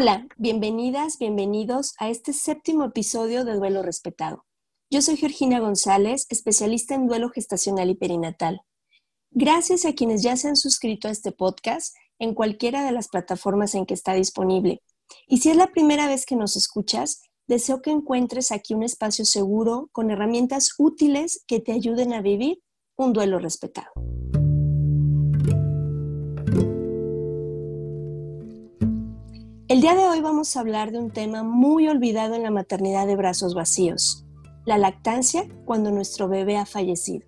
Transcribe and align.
Hola, 0.00 0.28
bienvenidas, 0.36 1.18
bienvenidos 1.18 1.94
a 1.98 2.08
este 2.08 2.32
séptimo 2.32 2.84
episodio 2.84 3.44
de 3.44 3.56
Duelo 3.56 3.82
Respetado. 3.82 4.44
Yo 4.92 5.02
soy 5.02 5.16
Georgina 5.16 5.58
González, 5.58 6.24
especialista 6.28 6.94
en 6.94 7.08
duelo 7.08 7.30
gestacional 7.30 7.90
y 7.90 7.96
perinatal. 7.96 8.60
Gracias 9.32 9.84
a 9.84 9.94
quienes 9.94 10.22
ya 10.22 10.36
se 10.36 10.46
han 10.46 10.54
suscrito 10.54 11.08
a 11.08 11.10
este 11.10 11.32
podcast 11.32 11.96
en 12.20 12.34
cualquiera 12.34 12.84
de 12.84 12.92
las 12.92 13.08
plataformas 13.08 13.74
en 13.74 13.86
que 13.86 13.94
está 13.94 14.14
disponible. 14.14 14.82
Y 15.26 15.38
si 15.38 15.50
es 15.50 15.56
la 15.56 15.72
primera 15.72 16.06
vez 16.06 16.26
que 16.26 16.36
nos 16.36 16.54
escuchas, 16.54 17.22
deseo 17.48 17.82
que 17.82 17.90
encuentres 17.90 18.52
aquí 18.52 18.74
un 18.74 18.84
espacio 18.84 19.24
seguro 19.24 19.88
con 19.90 20.12
herramientas 20.12 20.76
útiles 20.78 21.42
que 21.48 21.58
te 21.58 21.72
ayuden 21.72 22.12
a 22.12 22.22
vivir 22.22 22.62
un 22.96 23.12
duelo 23.12 23.40
respetado. 23.40 23.90
El 29.68 29.82
día 29.82 29.94
de 29.94 30.08
hoy 30.08 30.22
vamos 30.22 30.56
a 30.56 30.60
hablar 30.60 30.92
de 30.92 30.98
un 30.98 31.10
tema 31.10 31.42
muy 31.42 31.88
olvidado 31.88 32.34
en 32.34 32.42
la 32.42 32.50
maternidad 32.50 33.06
de 33.06 33.16
brazos 33.16 33.52
vacíos, 33.52 34.24
la 34.64 34.78
lactancia 34.78 35.46
cuando 35.66 35.90
nuestro 35.90 36.26
bebé 36.26 36.56
ha 36.56 36.64
fallecido. 36.64 37.26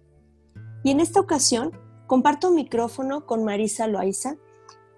Y 0.83 0.91
en 0.91 1.01
esta 1.01 1.21
ocasión 1.21 1.71
comparto 2.07 2.51
micrófono 2.51 3.27
con 3.27 3.45
Marisa 3.45 3.89
Loaiza. 3.89 4.37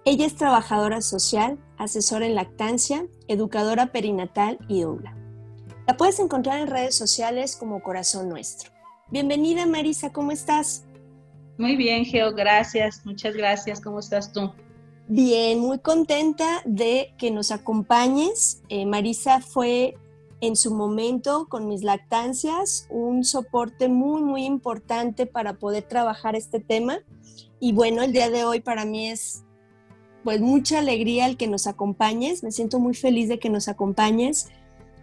Ella 0.04 0.24
es 0.24 0.36
trabajadora 0.36 1.02
social, 1.02 1.58
asesora 1.78 2.26
en 2.26 2.36
lactancia, 2.36 3.06
educadora 3.26 3.90
perinatal 3.90 4.60
y 4.68 4.82
doula. 4.82 5.16
La 5.88 5.96
puedes 5.96 6.20
encontrar 6.20 6.60
en 6.60 6.68
redes 6.68 6.94
sociales 6.94 7.56
como 7.56 7.82
Corazón 7.82 8.28
Nuestro. 8.28 8.70
Bienvenida 9.10 9.66
Marisa, 9.66 10.12
¿cómo 10.12 10.30
estás? 10.30 10.84
Muy 11.58 11.74
bien, 11.74 12.04
Geo, 12.04 12.32
gracias. 12.32 13.04
Muchas 13.04 13.34
gracias. 13.34 13.80
¿Cómo 13.80 13.98
estás 13.98 14.32
tú? 14.32 14.52
Bien, 15.08 15.58
muy 15.58 15.80
contenta 15.80 16.62
de 16.64 17.12
que 17.18 17.30
nos 17.30 17.50
acompañes. 17.50 18.62
Eh, 18.68 18.86
Marisa 18.86 19.40
fue 19.40 19.96
en 20.40 20.56
su 20.56 20.72
momento 20.74 21.46
con 21.48 21.68
mis 21.68 21.82
lactancias 21.82 22.86
un 22.88 23.24
soporte 23.24 23.88
muy, 23.88 24.22
muy 24.22 24.44
importante 24.44 25.26
para 25.26 25.54
poder 25.54 25.82
trabajar 25.84 26.36
este 26.36 26.60
tema. 26.60 27.00
Y 27.60 27.72
bueno, 27.72 28.02
el 28.02 28.12
día 28.12 28.30
de 28.30 28.44
hoy 28.44 28.60
para 28.60 28.84
mí 28.84 29.08
es 29.08 29.44
pues 30.24 30.40
mucha 30.40 30.78
alegría 30.78 31.26
el 31.26 31.36
que 31.36 31.48
nos 31.48 31.66
acompañes. 31.66 32.44
Me 32.44 32.52
siento 32.52 32.78
muy 32.78 32.94
feliz 32.94 33.28
de 33.28 33.40
que 33.40 33.50
nos 33.50 33.66
acompañes 33.66 34.48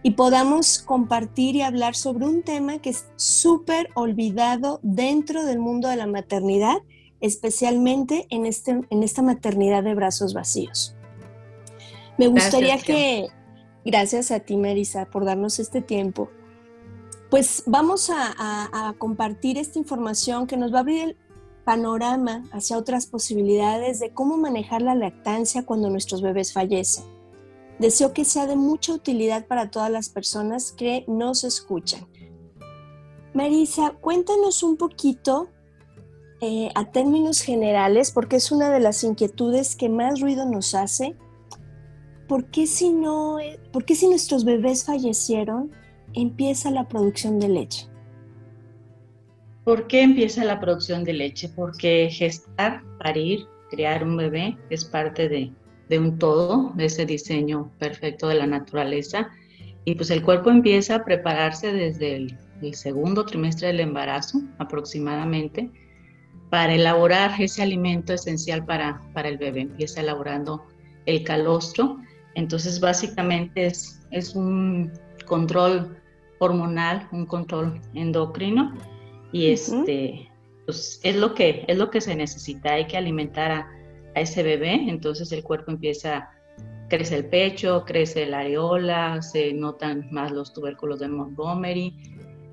y 0.02 0.12
podamos 0.12 0.78
compartir 0.78 1.56
y 1.56 1.62
hablar 1.62 1.94
sobre 1.94 2.24
un 2.24 2.42
tema 2.42 2.78
que 2.78 2.90
es 2.90 3.06
súper 3.16 3.90
olvidado 3.94 4.80
dentro 4.82 5.44
del 5.44 5.58
mundo 5.58 5.88
de 5.88 5.96
la 5.96 6.06
maternidad 6.06 6.78
especialmente 7.20 8.26
en, 8.30 8.46
este, 8.46 8.80
en 8.88 9.02
esta 9.02 9.22
maternidad 9.22 9.82
de 9.82 9.94
brazos 9.94 10.34
vacíos. 10.34 10.94
Me 12.18 12.28
gustaría 12.28 12.74
Gracias, 12.76 12.84
que, 12.86 13.26
gracias 13.84 14.30
a 14.30 14.40
ti 14.40 14.56
Marisa 14.56 15.06
por 15.06 15.24
darnos 15.24 15.58
este 15.58 15.80
tiempo, 15.80 16.28
pues 17.30 17.62
vamos 17.66 18.10
a, 18.10 18.34
a- 18.36 18.88
a 18.88 18.92
compartir 18.94 19.56
esta 19.58 19.78
información 19.78 20.46
que 20.46 20.56
nos 20.56 20.72
va 20.72 20.78
a 20.78 20.80
abrir 20.80 21.02
el 21.02 21.16
panorama 21.64 22.44
hacia 22.52 22.76
otras 22.76 23.06
posibilidades 23.06 24.00
de 24.00 24.12
cómo 24.12 24.36
manejar 24.36 24.82
la 24.82 24.94
lactancia 24.94 25.64
cuando 25.64 25.88
nuestros 25.90 26.20
bebés 26.22 26.52
fallecen. 26.52 27.04
Deseo 27.78 28.12
que 28.12 28.24
sea 28.24 28.46
de 28.46 28.56
mucha 28.56 28.92
utilidad 28.92 29.46
para 29.46 29.70
todas 29.70 29.90
las 29.90 30.08
personas 30.08 30.72
que 30.72 31.04
nos 31.06 31.44
escuchan. 31.44 32.06
Marisa, 33.32 33.92
cuéntanos 34.00 34.62
un 34.62 34.76
poquito 34.76 35.48
eh, 36.42 36.70
a 36.74 36.90
términos 36.90 37.42
generales, 37.42 38.10
porque 38.10 38.36
es 38.36 38.50
una 38.50 38.70
de 38.70 38.80
las 38.80 39.04
inquietudes 39.04 39.76
que 39.76 39.90
más 39.90 40.20
ruido 40.20 40.46
nos 40.46 40.74
hace. 40.74 41.14
¿Por 42.26 42.46
qué 42.46 42.66
si, 42.66 42.90
no, 42.90 43.36
por 43.72 43.84
qué 43.84 43.94
si 43.94 44.08
nuestros 44.08 44.46
bebés 44.46 44.84
fallecieron, 44.84 45.70
empieza 46.14 46.70
la 46.70 46.88
producción 46.88 47.38
de 47.40 47.48
leche? 47.48 47.88
¿Por 49.64 49.86
qué 49.86 50.00
empieza 50.00 50.42
la 50.44 50.60
producción 50.60 51.04
de 51.04 51.12
leche? 51.12 51.50
Porque 51.54 52.08
gestar, 52.10 52.82
parir, 52.98 53.46
crear 53.70 54.02
un 54.02 54.16
bebé 54.16 54.56
es 54.70 54.86
parte 54.86 55.28
de, 55.28 55.52
de 55.90 55.98
un 55.98 56.18
todo, 56.18 56.72
de 56.74 56.86
ese 56.86 57.04
diseño 57.04 57.70
perfecto 57.78 58.28
de 58.28 58.36
la 58.36 58.46
naturaleza. 58.46 59.28
Y 59.84 59.94
pues 59.94 60.10
el 60.10 60.22
cuerpo 60.22 60.50
empieza 60.50 60.94
a 60.94 61.04
prepararse 61.04 61.70
desde 61.72 62.16
el 62.16 62.74
segundo 62.74 63.26
trimestre 63.26 63.66
del 63.68 63.80
embarazo 63.80 64.40
aproximadamente 64.58 65.70
para 66.50 66.74
elaborar 66.74 67.40
ese 67.40 67.62
alimento 67.62 68.12
esencial 68.12 68.64
para, 68.66 69.00
para 69.14 69.28
el 69.28 69.38
bebé. 69.38 69.62
Empieza 69.62 70.00
elaborando 70.00 70.66
el 71.06 71.22
calostro. 71.24 71.98
Entonces 72.34 72.80
básicamente 72.80 73.66
es, 73.66 74.04
es 74.10 74.34
un 74.34 74.92
control 75.26 75.96
hormonal, 76.40 77.08
un 77.12 77.26
control 77.26 77.80
endocrino. 77.94 78.74
Y 79.32 79.50
este 79.50 80.28
pues 80.66 81.00
es 81.02 81.16
lo 81.16 81.34
que 81.34 81.64
es 81.68 81.78
lo 81.78 81.90
que 81.90 82.00
se 82.00 82.16
necesita. 82.16 82.74
Hay 82.74 82.86
que 82.86 82.96
alimentar 82.96 83.50
a, 83.52 83.68
a 84.16 84.20
ese 84.20 84.42
bebé. 84.42 84.74
Entonces 84.88 85.30
el 85.30 85.44
cuerpo 85.44 85.70
empieza 85.70 86.30
crece 86.90 87.16
el 87.16 87.26
pecho 87.26 87.84
crece 87.86 88.26
la 88.26 88.40
areola 88.40 89.22
se 89.22 89.52
notan 89.52 90.08
más 90.10 90.32
los 90.32 90.52
tubérculos 90.52 90.98
de 90.98 91.08
Montgomery 91.08 91.96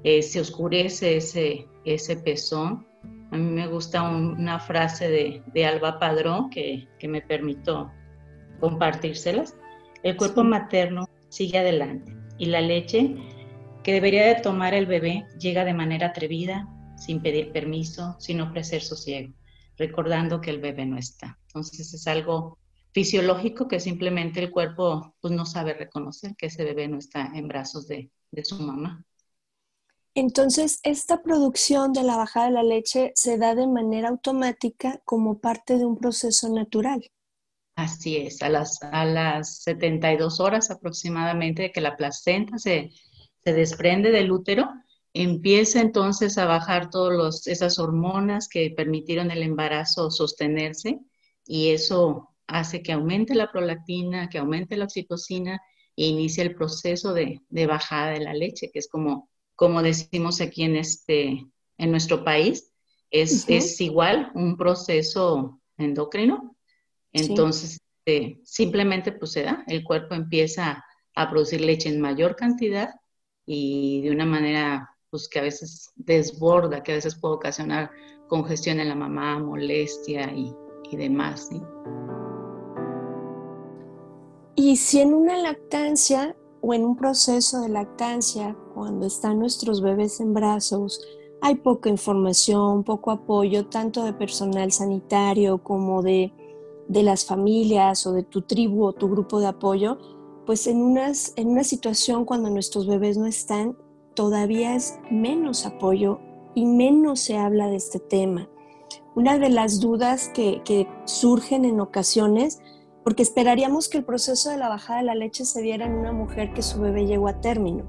eh, 0.04 0.22
se 0.22 0.40
oscurece 0.40 1.18
ese 1.18 1.68
ese 1.84 2.18
pezón 2.18 2.87
a 3.32 3.38
mí 3.38 3.44
me 3.52 3.68
gusta 3.68 4.04
un- 4.04 4.40
una 4.40 4.60
frase 4.60 5.10
de, 5.10 5.44
de 5.54 5.66
Alba 5.66 6.00
Padrón 6.00 6.50
que, 6.50 6.88
que 7.00 7.08
me 7.08 7.22
permito 7.22 7.92
compartírselas 8.60 9.56
el 10.04 10.16
cuerpo 10.18 10.44
materno 10.44 11.08
sigue 11.30 11.58
adelante 11.60 12.16
y 12.38 12.46
la 12.48 12.62
leche 12.62 13.16
que 13.84 13.94
debería 13.94 14.26
de 14.28 14.36
tomar 14.42 14.74
el 14.74 14.86
bebé 14.86 15.26
llega 15.40 15.64
de 15.66 15.74
manera 15.74 16.08
atrevida, 16.08 16.68
sin 16.98 17.22
pedir 17.22 17.52
permiso, 17.52 18.16
sin 18.20 18.42
ofrecer 18.42 18.82
sosiego, 18.82 19.34
recordando 19.78 20.42
que 20.42 20.50
el 20.52 20.60
bebé 20.60 20.86
no 20.86 20.98
está. 20.98 21.40
Entonces 21.48 21.94
es 21.94 22.06
algo 22.08 22.60
fisiológico 22.94 23.68
que 23.68 23.80
simplemente 23.80 24.40
el 24.42 24.52
cuerpo 24.52 25.16
pues, 25.22 25.34
no 25.34 25.46
sabe 25.46 25.74
reconocer 25.74 26.36
que 26.36 26.48
ese 26.48 26.64
bebé 26.66 26.88
no 26.88 26.98
está 26.98 27.32
en 27.34 27.48
brazos 27.48 27.88
de, 27.88 28.12
de 28.32 28.44
su 28.46 28.60
mamá. 28.62 29.04
Entonces, 30.20 30.80
esta 30.82 31.22
producción 31.22 31.94
de 31.94 32.02
la 32.02 32.18
bajada 32.18 32.48
de 32.48 32.54
la 32.54 32.64
leche 32.64 33.12
se 33.14 33.38
da 33.38 33.54
de 33.54 33.68
manera 33.68 34.10
automática 34.10 35.00
como 35.06 35.38
parte 35.38 35.78
de 35.78 35.86
un 35.86 35.96
proceso 35.96 36.50
natural. 36.50 37.08
Así 37.76 38.18
es, 38.18 38.42
a 38.42 38.50
las, 38.50 38.82
a 38.82 39.06
las 39.06 39.62
72 39.62 40.40
horas 40.40 40.72
aproximadamente 40.72 41.62
de 41.62 41.72
que 41.72 41.82
la 41.82 41.96
placenta 41.96 42.58
se, 42.58 42.90
se 43.44 43.54
desprende 43.54 44.10
del 44.10 44.32
útero, 44.32 44.68
empieza 45.14 45.82
entonces 45.82 46.40
a 46.40 46.46
bajar 46.46 46.90
todas 46.90 47.46
esas 47.46 47.78
hormonas 47.78 48.50
que 48.50 48.74
permitieron 48.76 49.30
el 49.30 49.44
embarazo 49.44 50.10
sostenerse 50.10 51.00
y 51.46 51.70
eso 51.70 52.36
hace 52.48 52.82
que 52.82 52.94
aumente 52.94 53.36
la 53.36 53.52
prolactina, 53.52 54.30
que 54.30 54.40
aumente 54.40 54.78
la 54.78 54.86
oxitocina 54.86 55.62
e 55.96 56.08
inicia 56.08 56.44
el 56.44 56.56
proceso 56.56 57.14
de, 57.14 57.40
bajada 57.68 58.14
de 58.14 58.22
la 58.22 58.34
leche, 58.34 58.72
que 58.74 58.80
es 58.80 58.88
como, 58.88 59.30
como 59.58 59.82
decimos 59.82 60.40
aquí 60.40 60.64
en, 60.64 60.76
este, 60.76 61.46
en 61.78 61.92
nuestro 61.92 62.24
país, 62.24 62.72
es, 63.10 63.50
es 63.50 63.82
igual 63.82 64.32
un 64.36 64.56
proceso 64.56 65.60
endocrino. 65.78 66.56
Entonces, 67.12 67.82
este, 68.06 68.40
simplemente 68.46 69.12
pues 69.12 69.32
se 69.32 69.44
da, 69.44 69.64
el 69.68 69.84
cuerpo 69.84 70.14
empieza 70.14 70.86
a 71.16 71.30
producir 71.32 71.62
leche 71.62 71.90
en 71.90 72.00
mayor 72.00 72.36
cantidad 72.36 72.92
y 73.48 74.02
de 74.04 74.12
una 74.12 74.26
manera 74.26 74.96
pues 75.10 75.28
que 75.28 75.40
a 75.40 75.42
veces 75.42 75.90
desborda, 75.96 76.84
que 76.84 76.92
a 76.92 76.96
veces 76.96 77.16
puede 77.16 77.34
ocasionar 77.34 77.90
congestión 78.28 78.80
en 78.80 78.90
la 78.90 78.96
mamá, 78.96 79.40
molestia 79.40 80.32
y, 80.34 80.54
y 80.92 80.98
demás. 80.98 81.50
Y 84.56 84.76
si 84.76 85.02
en 85.02 85.16
una 85.16 85.38
lactancia 85.38 86.36
o 86.68 86.74
en 86.74 86.84
un 86.84 86.98
proceso 86.98 87.62
de 87.62 87.70
lactancia, 87.70 88.58
cuando 88.76 89.06
están 89.08 89.40
nuestros 89.40 89.82
bebés 89.82 90.20
en 90.20 90.34
brazos, 90.34 91.02
hay 91.40 91.56
poca 91.56 91.90
información, 91.90 92.84
poco 92.84 93.12
apoyo, 93.12 93.68
tanto 93.68 94.04
de 94.04 94.12
personal 94.12 94.74
sanitario 94.74 95.64
como 95.64 96.02
de, 96.02 96.34
de 96.90 97.04
las 97.04 97.24
familias 97.24 98.06
o 98.06 98.12
de 98.12 98.24
tu 98.24 98.42
tribu 98.42 98.84
o 98.84 98.92
tu 98.92 99.08
grupo 99.08 99.40
de 99.40 99.48
apoyo, 99.48 99.98
pues 100.46 100.68
en, 100.68 100.82
unas, 100.82 101.32
en 101.38 101.48
una 101.48 101.64
situación 101.64 102.26
cuando 102.26 102.50
nuestros 102.50 102.86
bebés 102.86 103.18
no 103.18 103.28
están, 103.28 103.78
todavía 104.14 104.76
es 104.76 105.00
menos 105.10 105.66
apoyo 105.66 106.20
y 106.54 106.66
menos 106.66 107.22
se 107.22 107.38
habla 107.38 107.68
de 107.68 107.78
este 107.78 108.00
tema. 108.00 108.50
Una 109.16 109.40
de 109.40 109.50
las 109.50 109.80
dudas 109.80 110.30
que, 110.34 110.86
surgen 111.06 111.64
en 111.64 111.80
ocasiones, 111.80 112.60
porque 113.08 113.24
esperaríamos 113.24 113.88
que 113.88 114.00
el 114.00 114.04
proceso 114.04 114.50
de 114.50 114.58
la 114.58 114.68
bajada 114.68 115.00
de 115.00 115.06
la 115.06 115.16
leche 115.16 115.46
se 115.46 115.62
diera 115.62 115.86
en 115.86 115.94
una 115.94 116.12
mujer 116.12 116.52
que 116.54 116.62
su 116.62 116.82
bebé 116.82 117.06
llegó 117.06 117.30
a 117.30 117.40
término. 117.40 117.86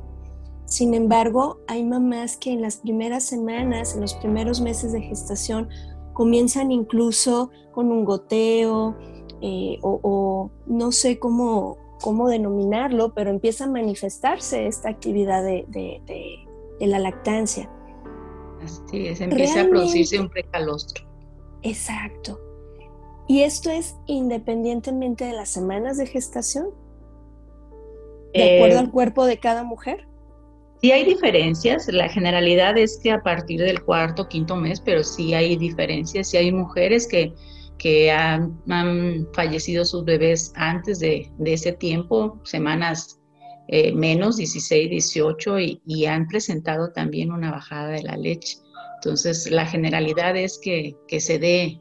Sin 0.65 0.95
embargo, 0.95 1.59
hay 1.67 1.85
mamás 1.85 2.37
que 2.37 2.53
en 2.53 2.63
las 2.63 2.77
primeras 2.77 3.25
semanas, 3.25 3.97
en 3.97 4.03
los 4.03 4.15
primeros 4.15 4.61
meses 4.61 4.93
de 4.93 5.01
gestación, 5.01 5.71
comienzan 6.13 6.71
incluso 6.71 7.51
con 7.73 7.91
un 7.91 8.05
goteo 8.05 8.97
eh, 9.41 9.81
o, 9.83 10.53
no 10.67 10.93
sé 10.93 11.19
cómo, 11.19 11.79
cómo 12.01 12.29
denominarlo, 12.29 13.13
pero 13.13 13.31
empieza 13.31 13.65
a 13.65 13.69
manifestarse 13.69 14.69
esta 14.69 14.89
actividad 14.89 15.43
de, 15.43 16.47
la 16.79 17.01
lactancia. 17.01 17.69
Así 18.63 19.09
es, 19.09 19.21
empieza 19.21 19.63
a 19.63 19.69
producirse 19.69 20.21
un 20.21 20.29
precalostro. 20.29 21.05
Exacto. 21.63 22.39
¿Y 23.29 23.43
esto 23.43 23.71
es 23.71 23.97
independientemente 24.07 25.27
de 25.27 25.33
las 25.33 25.51
semanas 25.51 25.99
de 25.99 26.07
gestación? 26.07 26.71
¿De 28.35 28.57
acuerdo 28.57 28.77
eh, 28.77 28.81
al 28.81 28.91
cuerpo 28.91 29.27
de 29.27 29.39
cada 29.39 29.63
mujer? 29.63 30.09
Sí 30.81 30.93
hay 30.93 31.05
diferencias, 31.05 31.89
la 31.89 32.09
generalidad 32.09 32.79
es 32.79 32.99
que 33.03 33.11
a 33.11 33.23
partir 33.23 33.61
del 33.61 33.83
cuarto, 33.83 34.23
o 34.23 34.29
quinto 34.29 34.57
mes, 34.57 34.81
pero 34.81 35.03
sí 35.03 35.35
hay 35.35 35.57
diferencias, 35.57 36.29
sí 36.29 36.37
hay 36.37 36.53
mujeres 36.53 37.07
que 37.07 37.35
que 37.79 38.11
han, 38.11 38.59
fallecido 39.33 39.85
sus 39.85 40.05
bebés 40.05 40.53
antes 40.57 40.99
de, 40.99 41.31
ese 41.45 41.73
tiempo, 41.73 42.39
semanas 42.45 43.21
eh, 43.69 43.93
menos, 43.93 44.37
16, 44.37 44.91
18, 44.91 45.59
y, 45.61 46.07
han 46.07 46.27
presentado 46.27 46.93
también 46.93 47.33
una 47.33 47.51
bajada 47.51 47.89
de 47.91 48.03
la 48.03 48.17
leche. 48.17 48.59
Entonces, 48.97 49.51
la 49.51 49.65
generalidad 49.65 50.37
es 50.37 50.59
que, 50.59 50.97
se 51.21 51.39
dé 51.39 51.81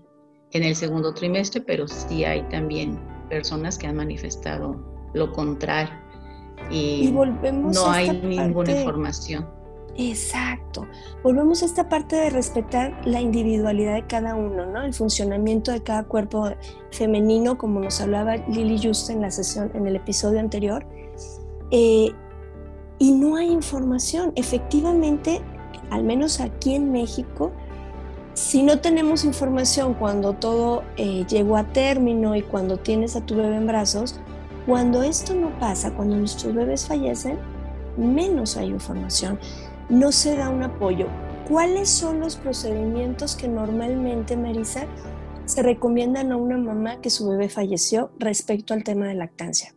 en 0.51 0.63
el 0.63 0.75
segundo 0.75 1.13
trimestre, 1.13 1.61
pero 1.61 1.87
sí 1.87 2.23
hay 2.23 2.41
también 2.49 2.99
personas 3.29 3.77
que 3.77 3.87
han 3.87 3.95
manifestado 3.95 4.77
lo 5.13 5.31
contrario. 5.31 5.93
Y, 6.71 7.11
no 7.11 7.89
hay 7.89 8.09
ninguna 8.21 8.71
información. 8.71 9.47
Exacto. 9.97 10.87
Volvemos 11.23 11.63
a 11.63 11.65
esta 11.65 11.89
parte 11.89 12.15
de 12.15 12.29
respetar 12.29 12.99
la 13.05 13.19
individualidad 13.19 13.95
de 13.95 14.05
cada 14.05 14.35
uno, 14.35 14.65
¿no? 14.65 14.83
El 14.83 14.93
funcionamiento 14.93 15.71
de 15.71 15.81
cada 15.81 16.03
cuerpo 16.03 16.51
femenino, 16.91 17.57
como 17.57 17.79
nos 17.79 17.99
hablaba 17.99 18.37
Lily 18.37 18.79
Just 18.81 19.09
en 19.09 19.21
la 19.21 19.31
sesión, 19.31 19.71
en 19.73 19.87
el 19.87 19.95
episodio 19.95 20.39
anterior. 20.39 20.85
Eh, 21.71 22.11
y 22.99 23.11
no 23.11 23.37
hay 23.37 23.51
información. 23.51 24.33
Efectivamente, 24.35 25.41
al 25.89 26.03
menos 26.03 26.39
aquí 26.41 26.75
en 26.75 26.91
México, 26.91 27.51
si 28.37 28.61
no 28.61 28.79
tenemos 28.79 29.25
información 29.25 29.95
cuando 29.95 30.33
todo 30.33 30.83
eh, 30.95 31.25
llegó 31.27 31.57
a 31.57 31.63
término 31.63 32.35
y 32.35 32.43
cuando 32.43 32.77
tienes 32.77 33.15
a 33.15 33.25
tu 33.25 33.35
bebé 33.35 33.55
en 33.55 33.65
brazos, 33.65 34.19
cuando 34.67 35.01
esto 35.01 35.33
no 35.33 35.57
pasa, 35.59 35.93
cuando 35.95 36.17
nuestros 36.17 36.53
bebés 36.53 36.85
fallecen, 36.85 37.39
menos 37.97 38.55
hay 38.57 38.67
información 38.67 39.39
no 39.89 40.11
se 40.11 40.35
da 40.35 40.49
un 40.49 40.63
apoyo. 40.63 41.07
¿Cuáles 41.47 41.89
son 41.89 42.19
los 42.19 42.35
procedimientos 42.35 43.35
que 43.35 43.47
normalmente, 43.47 44.35
Marisa, 44.35 44.85
se 45.45 45.63
recomiendan 45.63 46.31
a 46.31 46.37
una 46.37 46.57
mamá 46.57 46.99
que 46.99 47.09
su 47.09 47.29
bebé 47.29 47.47
falleció 47.47 48.11
respecto 48.19 48.73
al 48.73 48.83
tema 48.83 49.07
de 49.07 49.15
lactancia? 49.15 49.73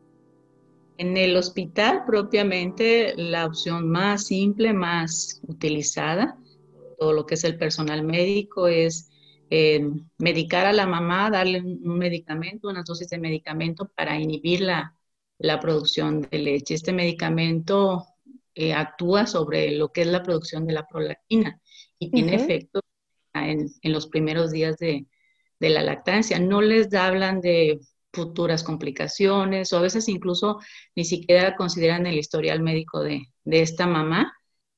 En 0.99 1.17
el 1.17 1.37
hospital 1.37 2.03
propiamente 2.07 3.15
la 3.17 3.47
opción 3.47 3.89
más 3.89 4.27
simple, 4.27 4.73
más 4.73 5.41
utilizada, 5.47 6.37
todo 7.01 7.15
lo 7.15 7.27
que 7.27 7.35
es 7.35 7.45
el 7.45 7.57
personal 7.57 8.05
médico, 8.05 8.69
es 8.69 9.11
eh, 9.49 9.81
medicar 10.19 10.67
a 10.67 10.73
la 10.73 10.87
mamá, 10.87 11.31
darle 11.31 11.61
un, 11.63 11.99
medicamento, 11.99 12.69
una 12.69 12.85
dosis 12.85 13.09
de 13.09 13.19
medicamento 13.19 13.91
para 13.97 14.19
inhibir 14.19 14.61
la, 14.61 14.95
la 15.39 15.59
producción 15.59 16.21
de 16.21 16.39
leche. 16.39 16.75
Este 16.75 16.93
medicamento 16.93 18.07
eh, 18.55 18.75
actúa 18.75 19.27
sobre 19.27 19.73
lo 19.73 19.91
que 19.91 20.03
es 20.03 20.07
la 20.07 20.23
producción 20.23 20.67
de 20.67 20.75
la 20.75 20.87
prolactina 20.87 21.61
y 21.99 22.11
tiene 22.11 22.35
efecto 22.35 22.81
en, 23.33 23.71
los 23.85 24.07
primeros 24.09 24.51
días 24.51 24.77
de, 24.77 25.07
la 25.61 25.83
lactancia. 25.83 26.39
No 26.39 26.61
les 26.61 26.93
hablan 26.95 27.41
de 27.41 27.81
futuras 28.13 28.63
complicaciones 28.63 29.73
o 29.73 29.79
a 29.79 29.83
veces 29.83 30.09
incluso 30.09 30.59
ni 30.95 31.05
siquiera 31.05 31.57
consideran 31.57 32.07
el 32.07 32.19
historial 32.19 32.61
médico 32.61 33.01
de, 33.03 33.23
esta 33.45 33.87
mamá. 33.87 34.33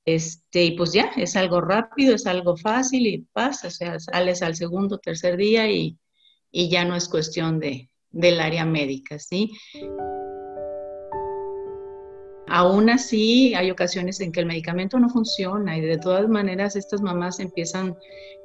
Este, 0.04 0.64
y 0.64 0.76
pues 0.76 0.92
ya, 0.92 1.12
es 1.16 1.36
algo 1.36 1.60
rápido, 1.60 2.14
es 2.14 2.26
algo 2.26 2.56
fácil 2.56 3.06
y 3.06 3.18
pasa, 3.32 3.68
o 3.68 3.70
sea, 3.70 4.00
sales 4.00 4.42
al 4.42 4.56
segundo, 4.56 4.98
tercer 4.98 5.36
día 5.36 5.70
y, 5.70 5.96
y 6.50 6.68
ya 6.68 6.84
no 6.84 6.96
es 6.96 7.08
cuestión 7.08 7.60
de, 7.60 7.88
del 8.10 8.40
área 8.40 8.64
médica, 8.64 9.18
¿sí? 9.18 9.50
Aún 12.48 12.90
así, 12.90 13.54
hay 13.54 13.70
ocasiones 13.70 14.20
en 14.20 14.30
que 14.30 14.40
el 14.40 14.46
medicamento 14.46 14.98
no 14.98 15.08
funciona 15.08 15.78
y 15.78 15.80
de 15.80 15.96
todas 15.96 16.28
maneras 16.28 16.76
estas 16.76 17.00
mamás 17.00 17.40
empiezan 17.40 17.96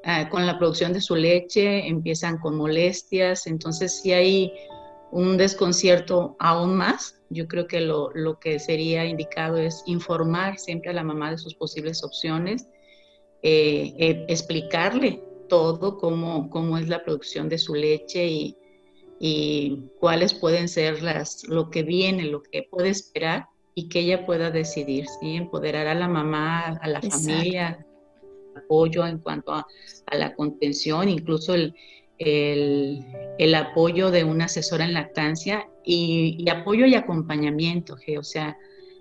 ah, 0.06 0.30
con 0.30 0.46
la 0.46 0.58
producción 0.58 0.94
de 0.94 1.02
su 1.02 1.16
leche, 1.16 1.88
empiezan 1.88 2.38
con 2.38 2.56
molestias, 2.56 3.48
entonces 3.48 4.00
si 4.02 4.14
hay 4.14 4.54
un 5.12 5.38
desconcierto 5.38 6.36
aún 6.40 6.78
más. 6.78 7.17
Yo 7.30 7.48
creo 7.48 7.68
que 7.68 7.82
lo, 7.82 8.12
que 8.40 8.60
sería 8.60 9.06
indicado 9.06 9.58
es 9.58 9.84
informar 9.86 10.58
siempre 10.60 10.92
a 10.92 10.94
la 10.94 11.04
mamá 11.04 11.32
de 11.32 11.38
sus 11.38 11.56
posibles 11.56 12.04
opciones, 12.04 12.68
eh, 13.44 13.94
eh, 13.98 14.26
explicarle 14.30 15.22
todo 15.50 15.98
cómo, 15.98 16.50
cómo 16.50 16.78
es 16.78 16.88
la 16.88 17.04
producción 17.04 17.50
de 17.50 17.58
su 17.58 17.76
leche 17.76 18.26
y, 18.28 18.58
y 19.20 19.90
cuáles 20.00 20.34
pueden 20.34 20.68
ser 20.68 21.02
las, 21.02 21.48
lo 21.48 21.70
que 21.70 21.84
viene, 21.84 22.26
lo 22.26 22.44
que 22.44 22.64
puede 22.64 22.90
esperar 22.90 23.48
y 23.74 23.90
que 23.90 24.00
ella 24.00 24.26
pueda 24.26 24.52
decidir, 24.52 25.06
¿sí? 25.20 25.36
Empoderar 25.36 25.88
a 25.88 25.94
la 25.94 26.08
mamá, 26.08 26.80
a 26.82 26.88
la 26.88 27.02
familia, 27.02 27.86
apoyo 28.56 29.06
en 29.06 29.20
cuanto 29.20 29.54
a, 29.54 29.68
la 30.12 30.34
contención, 30.34 31.10
incluso 31.10 31.54
el, 31.54 31.76
el, 32.20 33.56
apoyo 33.56 34.12
de 34.12 34.24
una 34.24 34.46
asesora 34.46 34.86
en 34.86 34.94
lactancia 34.94 35.70
y, 35.84 36.46
apoyo 36.50 36.86
y 36.86 36.96
acompañamiento, 36.96 37.96
o 38.18 38.24
sea, 38.24 38.58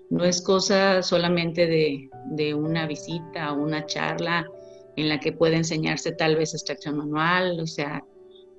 no 0.09 0.23
es 0.23 0.41
cosa 0.41 1.03
solamente 1.03 1.67
de, 1.67 2.53
una 2.53 2.87
visita 2.87 3.51
o 3.51 3.61
una 3.61 3.85
charla 3.85 4.47
en 4.95 5.09
la 5.09 5.19
que 5.19 5.31
puede 5.31 5.57
enseñarse 5.57 6.11
tal 6.11 6.35
vez 6.35 6.53
extracción 6.53 6.97
manual, 6.97 7.59
o 7.59 7.67
sea, 7.67 8.03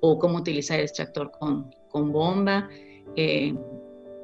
o 0.01 0.17
cómo 0.17 0.37
utilizar 0.37 0.79
el 0.79 0.85
extractor 0.85 1.31
con, 1.31 1.71
con 1.89 2.11
bomba. 2.11 2.69
Eh, 3.15 3.53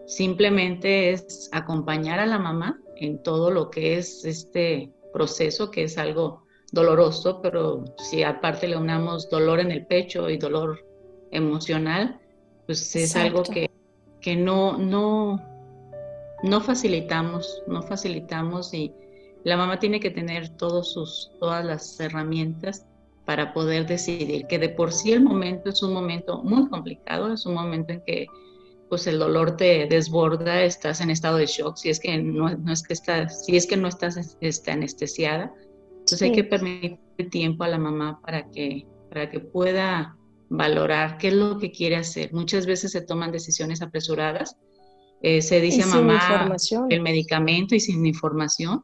Simplemente 0.05 1.11
es 1.11 1.49
acompañar 1.51 2.19
a 2.19 2.27
la 2.27 2.37
mamá 2.37 2.79
en 2.95 3.21
todo 3.23 3.49
lo 3.49 3.71
que 3.71 3.97
es 3.97 4.23
este 4.23 4.91
proceso, 5.11 5.71
que 5.71 5.83
es 5.83 5.97
algo 5.97 6.44
doloroso, 6.75 7.41
pero 7.41 7.86
si 7.98 8.22
aparte 8.22 8.67
le 8.67 8.77
unamos 8.77 9.29
dolor 9.29 9.60
en 9.60 9.72
el 9.72 9.86
pecho 9.88 10.29
y 10.29 10.38
dolor 10.38 10.86
emocional, 11.32 12.20
pues 12.67 12.96
es 12.96 13.15
algo 13.15 13.44
que, 13.44 13.72
que 14.22 14.36
no, 14.36 14.77
no, 14.77 15.41
no 16.44 16.62
facilitamos, 16.62 17.63
no 17.65 17.82
facilitamos 17.82 18.74
y 18.74 18.94
la 19.44 19.58
mamá 19.58 19.79
tiene 19.79 20.00
que 20.00 20.12
tener 20.12 20.50
todos 20.50 20.91
sus, 20.94 21.32
todas 21.39 21.63
las 21.63 22.00
herramientas 22.00 22.86
para 23.25 23.53
poder 23.53 23.88
decidir, 23.88 24.46
que 24.48 24.60
de 24.60 24.70
por 24.70 24.91
sí 24.91 25.13
el 25.13 25.24
momento 25.24 25.70
es 25.70 25.82
un 25.82 25.94
momento 25.94 26.44
muy 26.44 26.67
complicado, 26.67 27.34
es 27.34 27.46
un 27.46 27.55
momento 27.55 27.94
en 27.94 28.01
que 28.01 28.27
pues 28.89 29.08
el 29.08 29.17
dolor 29.17 29.58
te 29.58 29.88
desborda, 29.88 30.62
estás 30.62 31.01
en 31.01 31.10
estado 31.10 31.38
de 31.38 31.48
shock, 31.48 31.77
si 31.77 31.89
es 31.89 32.00
que 32.00 32.17
no, 32.17 32.50
es 32.72 32.84
que 32.84 32.94
estás, 32.94 33.46
si 33.46 33.55
es 33.55 33.65
que 33.65 33.77
no 33.77 33.88
estás 33.88 34.38
este, 34.41 34.72
anestesiada, 34.72 35.51
entonces 36.05 36.29
hay 36.29 36.35
que 36.35 36.43
permitir 36.43 37.00
tiempo 37.31 37.63
a 37.63 37.67
la 37.67 37.79
mamá 37.79 38.21
para 38.21 38.51
que, 38.51 38.85
para 39.09 39.31
que 39.31 39.39
pueda 39.39 40.15
valorar 40.50 41.17
qué 41.17 41.29
es 41.29 41.33
lo 41.33 41.57
que 41.57 41.71
quiere 41.71 41.95
hacer. 41.95 42.31
Muchas 42.31 42.67
veces 42.67 42.91
se 42.91 43.01
toman 43.01 43.31
decisiones 43.31 43.81
apresuradas, 43.81 44.55
eh, 45.24 45.41
se 45.41 45.59
dice 45.62 45.81
a 45.81 45.88
mamá 45.88 46.55
el 46.91 47.01
medicamento 47.01 47.74
y 47.74 47.79
sin 47.79 48.05
información, 48.05 48.83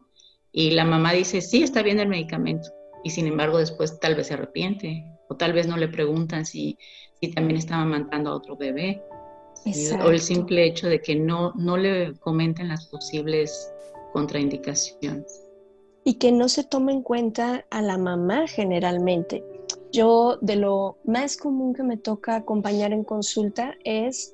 y 0.51 0.71
la 0.71 0.83
mamá 0.83 1.13
dice, 1.13 1.41
sí, 1.41 1.61
está 1.61 1.83
bien 1.83 1.99
el 1.99 2.07
medicamento, 2.07 2.71
y 3.03 3.11
sin 3.11 3.27
embargo 3.27 3.59
después 3.59 3.99
tal 3.99 4.15
vez 4.15 4.27
se 4.27 4.33
arrepiente, 4.33 5.05
o 5.29 5.35
tal 5.35 5.53
vez 5.53 5.67
no 5.67 5.77
le 5.77 5.89
preguntan 5.89 6.43
si, 6.43 6.75
si 7.21 7.29
también 7.29 7.59
está 7.59 7.75
amamantando 7.75 8.31
a 8.31 8.35
otro 8.35 8.57
bebé, 8.57 8.99
o 10.03 10.09
el 10.09 10.19
simple 10.19 10.65
hecho 10.65 10.87
de 10.87 10.99
que 11.03 11.15
no, 11.15 11.53
no 11.55 11.77
le 11.77 12.15
comenten 12.15 12.69
las 12.69 12.87
posibles 12.87 13.71
contraindicaciones. 14.11 15.50
Y 16.03 16.15
que 16.15 16.31
no 16.31 16.49
se 16.49 16.63
tome 16.63 16.91
en 16.93 17.03
cuenta 17.03 17.65
a 17.69 17.81
la 17.81 17.97
mamá 17.97 18.47
generalmente. 18.47 19.43
Yo 19.91 20.37
de 20.41 20.55
lo 20.55 20.97
más 21.03 21.37
común 21.37 21.73
que 21.73 21.83
me 21.83 21.97
toca 21.97 22.35
acompañar 22.35 22.93
en 22.93 23.03
consulta 23.03 23.75
es 23.83 24.33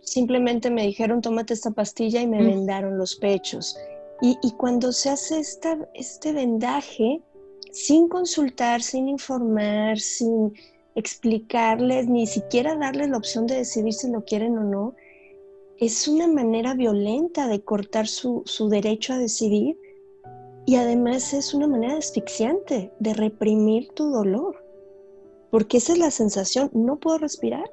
simplemente 0.00 0.70
me 0.70 0.86
dijeron 0.86 1.20
tómate 1.20 1.54
esta 1.54 1.70
pastilla 1.70 2.20
y 2.20 2.26
me 2.26 2.42
vendaron 2.42 2.98
los 2.98 3.16
pechos. 3.16 3.76
Y, 4.20 4.38
y, 4.42 4.52
cuando 4.52 4.92
se 4.92 5.10
hace 5.10 5.40
esta, 5.40 5.76
este 5.94 6.32
vendaje, 6.32 7.20
sin 7.72 8.08
consultar, 8.08 8.80
sin 8.80 9.08
informar, 9.08 9.98
sin 9.98 10.54
explicarles, 10.94 12.08
ni 12.08 12.26
siquiera 12.26 12.76
darles 12.76 13.08
la 13.08 13.16
opción 13.16 13.46
de 13.46 13.56
decidir 13.56 13.94
si 13.94 14.08
lo 14.10 14.24
quieren 14.24 14.56
o 14.58 14.64
no, 14.64 14.94
es 15.78 16.06
una 16.06 16.28
manera 16.28 16.74
violenta 16.74 17.48
de 17.48 17.62
cortar 17.62 18.06
su, 18.06 18.42
su 18.46 18.68
derecho 18.68 19.14
a 19.14 19.18
decidir 19.18 19.76
y 20.64 20.76
además 20.76 21.32
es 21.32 21.54
una 21.54 21.66
manera 21.66 21.96
asfixiante 21.96 22.92
de 22.98 23.14
reprimir 23.14 23.88
tu 23.94 24.10
dolor, 24.10 24.64
porque 25.50 25.78
esa 25.78 25.92
es 25.92 25.98
la 25.98 26.10
sensación, 26.10 26.70
no 26.72 26.96
puedo 26.96 27.18
respirar. 27.18 27.70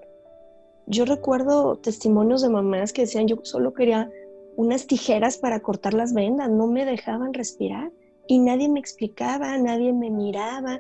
Yo 0.88 1.06
recuerdo 1.06 1.78
testimonios 1.78 2.42
de 2.42 2.50
mamás 2.50 2.94
que 2.94 3.04
decían, 3.04 3.28
yo 3.28 3.38
solo 3.44 3.74
quería 3.74 4.10
unas 4.56 4.88
tijeras 4.88 5.38
para 5.38 5.60
cortar 5.60 5.94
las 5.94 6.14
vendas, 6.14 6.50
no 6.50 6.68
me 6.68 6.84
dejaban 6.84 7.34
respirar 7.34 7.92
y 8.28 8.40
nadie 8.40 8.70
me 8.70 8.80
explicaba, 8.80 9.58
nadie 9.58 9.94
me 9.94 10.10
miraba, 10.10 10.80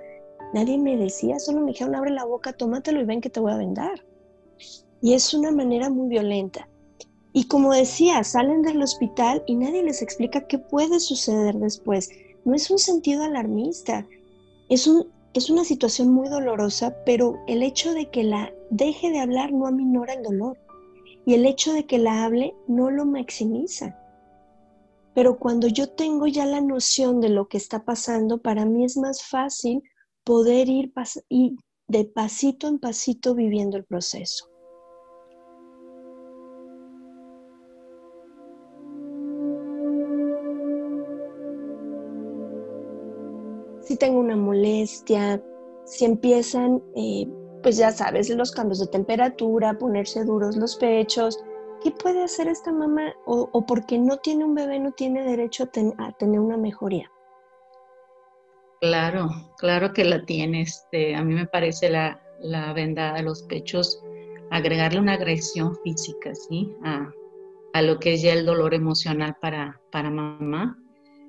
nadie 0.53 0.77
me 0.77 0.97
decía, 0.97 1.39
solo 1.39 1.61
me 1.61 1.71
dijeron, 1.71 1.95
abre 1.95 2.11
la 2.11 2.25
boca, 2.25 2.53
tómatelo 2.53 3.01
y 3.01 3.05
ven 3.05 3.21
que 3.21 3.29
te 3.29 3.39
voy 3.39 3.51
a 3.51 3.57
vendar. 3.57 4.03
Y 5.01 5.13
es 5.13 5.33
una 5.33 5.51
manera 5.51 5.89
muy 5.89 6.09
violenta. 6.09 6.67
Y 7.31 7.45
como 7.45 7.73
decía, 7.73 8.23
salen 8.23 8.63
del 8.63 8.81
hospital 8.81 9.43
y 9.45 9.55
nadie 9.55 9.83
les 9.83 10.01
explica 10.01 10.47
qué 10.47 10.57
puede 10.57 10.99
suceder 10.99 11.55
después. 11.55 12.09
No 12.43 12.55
es 12.55 12.71
un 12.71 12.79
sentido 12.79 13.23
alarmista, 13.23 14.07
es, 14.69 14.87
un, 14.87 15.07
es 15.33 15.49
una 15.49 15.63
situación 15.63 16.09
muy 16.09 16.27
dolorosa, 16.27 16.95
pero 17.05 17.37
el 17.47 17.61
hecho 17.61 17.93
de 17.93 18.09
que 18.09 18.23
la 18.23 18.51
deje 18.71 19.11
de 19.11 19.19
hablar 19.19 19.51
no 19.51 19.67
aminora 19.67 20.13
el 20.13 20.23
dolor. 20.23 20.57
Y 21.25 21.35
el 21.35 21.45
hecho 21.45 21.73
de 21.73 21.85
que 21.85 21.99
la 21.99 22.25
hable 22.25 22.55
no 22.67 22.89
lo 22.89 23.05
maximiza. 23.05 23.95
Pero 25.13 25.37
cuando 25.37 25.67
yo 25.67 25.89
tengo 25.89 26.25
ya 26.25 26.45
la 26.45 26.61
noción 26.61 27.19
de 27.19 27.29
lo 27.29 27.47
que 27.47 27.57
está 27.57 27.83
pasando, 27.83 28.39
para 28.39 28.65
mí 28.65 28.85
es 28.85 28.97
más 28.97 29.23
fácil 29.23 29.83
poder 30.23 30.69
ir, 30.69 30.91
ir 31.29 31.55
de 31.87 32.05
pasito 32.05 32.67
en 32.67 32.79
pasito 32.79 33.35
viviendo 33.35 33.77
el 33.77 33.83
proceso. 33.83 34.48
Si 43.89 43.97
tengo 43.97 44.19
una 44.19 44.35
molestia, 44.35 45.41
si 45.85 46.05
empiezan, 46.05 46.79
eh, 46.95 47.27
pues 47.63 47.75
ya 47.77 47.91
sabes, 47.91 48.29
los 48.29 48.51
cambios 48.51 48.77
de 48.77 48.85
temperatura, 48.85 49.79
ponerse 49.79 50.23
duros 50.25 50.55
los 50.57 50.75
pechos, 50.75 51.43
¿qué 51.83 51.89
puede 51.89 52.23
hacer 52.23 52.47
esta 52.47 52.71
mamá? 52.71 53.15
O, 53.25 53.65
porque 53.65 53.97
no 53.97 54.17
tiene 54.17 54.45
un 54.45 54.53
bebé, 54.53 54.79
no 54.79 54.91
tiene 54.91 55.23
derecho 55.23 55.63
a, 55.63 56.11
tener 56.11 56.39
una 56.39 56.55
mejoría. 56.55 57.09
Claro, 58.79 59.27
claro 59.57 59.91
que 59.91 60.03
la 60.03 60.23
tiene. 60.23 60.61
Este, 60.61 61.15
a 61.15 61.23
mí 61.23 61.33
me 61.33 61.47
parece 61.47 61.89
la, 61.89 62.21
la 62.41 62.73
vendada 62.73 63.15
de 63.15 63.23
los 63.23 63.41
pechos, 63.41 64.03
agregarle 64.51 64.99
una 64.99 65.13
agresión 65.13 65.75
física, 65.83 66.35
¿sí? 66.35 66.75
A, 66.83 67.11
a 67.73 67.81
lo 67.81 67.99
que 67.99 68.13
es 68.13 68.21
ya 68.21 68.33
el 68.33 68.45
dolor 68.45 68.75
emocional 68.75 69.35
para, 69.41 69.81
para 69.91 70.11
mamá. 70.11 70.77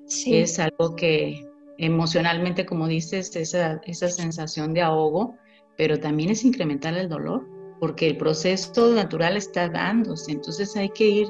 Sí. 0.05 0.37
Es 0.37 0.59
algo 0.59 0.95
que, 0.95 1.50
emocionalmente, 1.81 2.65
como 2.65 2.87
dices, 2.87 3.35
esa, 3.35 3.81
esa 3.85 4.07
sensación 4.07 4.73
de 4.73 4.83
ahogo, 4.83 5.35
pero 5.77 5.99
también 5.99 6.29
es 6.29 6.45
incrementar 6.45 6.93
el 6.95 7.09
dolor, 7.09 7.43
porque 7.79 8.07
el 8.07 8.17
proceso 8.17 8.93
natural 8.93 9.35
está 9.35 9.67
dándose, 9.67 10.31
entonces 10.31 10.75
hay 10.77 10.89
que 10.89 11.07
ir, 11.09 11.27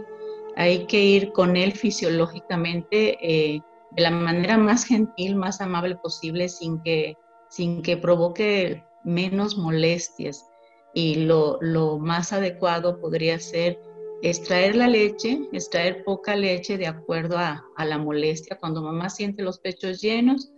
hay 0.58 0.86
que 0.88 1.02
ir 1.02 1.32
con 1.32 1.56
él 1.56 1.72
fisiológicamente 1.72 3.18
eh, 3.22 3.62
de 3.92 4.02
la 4.02 4.12
manera 4.12 4.58
más 4.58 4.84
gentil, 4.84 5.38
más 5.38 5.62
amable 5.62 5.96
posible, 5.96 6.50
sin 6.50 6.82
que, 6.84 7.16
sin 7.50 7.82
que 7.82 7.96
provoque 7.96 8.84
menos 9.06 9.58
molestias. 9.58 10.46
Y 10.94 11.16
lo, 11.24 11.58
lo 11.62 11.98
más 11.98 12.34
adecuado 12.34 13.00
podría 13.00 13.40
ser 13.40 13.80
extraer 14.22 14.76
la 14.76 14.88
leche, 14.88 15.48
extraer 15.52 16.04
poca 16.04 16.36
leche 16.36 16.78
de 16.78 16.88
acuerdo 16.88 17.38
a, 17.38 17.66
la 17.78 17.98
molestia. 17.98 18.58
Cuando 18.60 18.82
mamá 18.82 19.10
siente 19.10 19.42
los 19.42 19.60
pechos 19.60 20.02
llenos, 20.02 20.52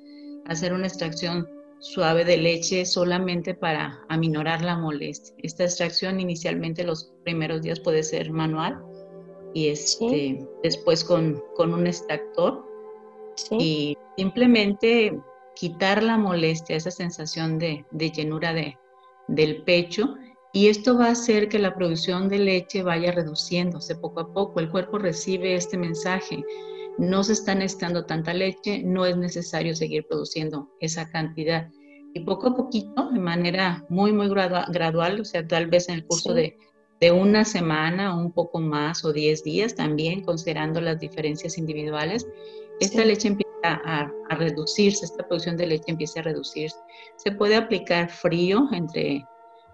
hacer 0.46 0.74
una 0.74 0.88
extracción 0.88 1.48
suave 1.80 2.26
de 2.26 2.38
leche 2.38 2.86
solamente 2.86 3.54
para 3.54 4.02
aminorar 4.10 4.62
la 4.62 4.78
molestia. 4.78 5.36
Esta 5.40 5.64
extracción 5.64 6.20
inicialmente 6.20 6.84
los 6.84 7.14
primeros 7.24 7.62
días 7.62 7.80
puede 7.80 8.04
ser 8.04 8.32
manual 8.32 8.82
y 9.54 9.68
este, 9.68 10.46
después 10.64 11.04
con, 11.04 11.42
un 11.58 11.88
extractor 11.88 12.66
y 13.52 13.98
simplemente 14.18 15.18
quitar 15.56 16.04
la 16.04 16.18
molestia, 16.18 16.76
esa 16.76 16.92
sensación 16.92 17.60
de, 17.60 17.86
llenura 17.92 18.54
de, 18.54 18.78
del 19.28 19.64
pecho 19.64 20.16
y 20.56 20.68
esto 20.68 20.96
va 20.96 21.08
a 21.08 21.12
hacer 21.12 21.50
que 21.50 21.58
la 21.58 21.74
producción 21.74 22.30
de 22.30 22.38
leche 22.38 22.84
vaya 22.84 23.12
reduciéndose 23.12 23.96
poco 23.96 24.20
a 24.20 24.32
poco. 24.32 24.60
El 24.60 24.70
cuerpo 24.70 25.00
recibe 25.00 25.56
este 25.56 25.80
mensaje. 25.80 26.46
No 27.00 27.24
se 27.24 27.34
está 27.34 27.56
necesitando 27.56 28.06
tanta 28.06 28.36
leche, 28.36 28.84
no 28.84 29.08
es 29.08 29.18
necesario 29.18 29.76
seguir 29.76 30.06
produciendo 30.08 30.70
esa 30.80 31.10
cantidad. 31.10 31.72
Y 32.14 32.20
poco 32.20 32.50
a 32.50 32.56
poquito, 32.56 33.10
de 33.10 33.20
manera 33.20 33.84
muy, 33.90 34.14
muy 34.14 34.30
gradual, 34.30 35.22
o 35.22 35.26
sea, 35.26 35.48
tal 35.48 35.66
vez 35.72 35.90
en 35.90 35.96
el 35.96 36.06
curso 36.06 36.36
de, 36.36 36.56
una 37.12 37.44
semana, 37.44 38.16
un 38.16 38.32
poco 38.32 38.62
más 38.62 39.04
o 39.04 39.12
10 39.12 39.44
días 39.44 39.76
también, 39.76 40.24
considerando 40.24 40.80
las 40.80 41.00
diferencias 41.00 41.58
individuales, 41.58 42.26
esta 42.80 43.04
leche 43.04 43.28
empieza 43.28 43.52
a, 43.64 44.10
a, 44.30 44.36
reducirse, 44.36 45.04
esta 45.04 45.28
producción 45.28 45.58
de 45.58 45.68
leche 45.68 45.86
empieza 45.88 46.22
a 46.22 46.24
reducirse. 46.24 46.78
Se 47.18 47.32
puede 47.32 47.56
aplicar 47.56 48.10
frío 48.10 48.70
entre 48.72 49.26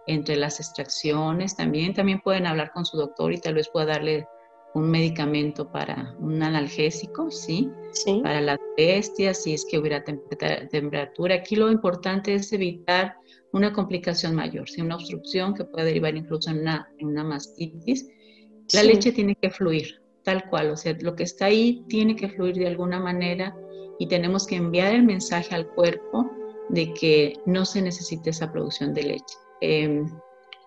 entre 0.10 0.36
las 0.36 0.60
extracciones 0.60 1.56
también. 1.56 1.94
También 1.94 2.20
pueden 2.22 2.48
hablar 2.48 2.72
con 2.72 2.84
su 2.84 2.98
doctor 2.98 3.32
y 3.32 3.40
tal 3.40 3.54
vez 3.54 3.70
pueda 3.70 3.86
darle 3.86 4.28
un 4.74 4.90
medicamento 4.90 5.72
para 5.72 6.16
un 6.20 6.42
analgésico, 6.42 7.30
¿sí? 7.30 7.70
sí. 7.92 8.20
Para 8.24 8.42
las 8.42 8.58
bestias, 8.76 9.44
si 9.44 9.54
es 9.54 9.66
que 9.70 9.78
hubiera 9.78 10.04
temperatura. 10.04 11.36
Aquí 11.36 11.56
lo 11.56 11.72
importante 11.72 12.34
es 12.34 12.52
evitar 12.54 13.16
una 13.54 13.72
complicación 13.72 14.36
mayor, 14.36 14.68
si 14.68 14.82
una 14.82 14.96
obstrucción 14.96 15.54
que 15.54 15.64
puede 15.64 15.86
derivar 15.86 16.16
incluso 16.16 16.50
en 16.50 16.60
una, 16.62 16.90
en 16.98 17.08
una 17.08 17.24
mastitis. 17.24 18.08
La 18.74 18.84
leche 18.84 19.12
tiene 19.12 19.36
que 19.36 19.50
fluir, 19.50 20.02
tal 20.24 20.48
cual, 20.50 20.72
o 20.72 20.78
sea, 20.78 20.96
lo 21.02 21.16
que 21.16 21.24
está 21.24 21.46
ahí 21.46 21.84
tiene 21.88 22.16
que 22.16 22.30
fluir 22.30 22.56
de 22.56 22.68
alguna 22.68 23.00
manera 23.00 23.56
y 24.00 24.08
tenemos 24.08 24.48
que 24.48 24.56
enviar 24.56 24.94
el 24.94 25.04
mensaje 25.04 25.54
al 25.54 25.68
cuerpo 25.68 26.30
de 26.70 26.94
que 26.94 27.34
no 27.46 27.66
se 27.66 27.82
necesita 27.82 28.30
esa 28.30 28.52
producción 28.52 28.94
de 28.94 29.04
leche. 29.04 29.36
Em, 29.62 30.06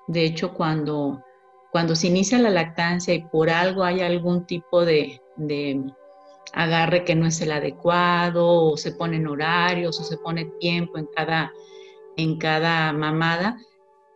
de 0.08 0.24
hecho, 0.24 0.54
cuando, 0.54 1.22
cuando 1.70 1.94
se 1.94 2.08
inicia 2.08 2.38
la 2.38 2.50
lactancia 2.50 3.14
y 3.14 3.24
por 3.24 3.50
algo 3.50 3.84
hay 3.84 4.00
algún 4.00 4.46
tipo 4.46 4.84
de, 4.84 5.20
agarre 6.52 7.04
que 7.04 7.14
no 7.14 7.26
es 7.26 7.40
el 7.40 7.52
adecuado, 7.52 8.72
o 8.72 8.76
se 8.76 8.92
ponen 8.92 9.26
horarios, 9.26 9.98
o 10.00 10.04
se 10.04 10.18
pone 10.18 10.46
tiempo 10.60 10.98
en 10.98 11.06
cada, 11.14 11.52
en 12.16 12.38
cada 12.38 12.92
mamada, 12.92 13.56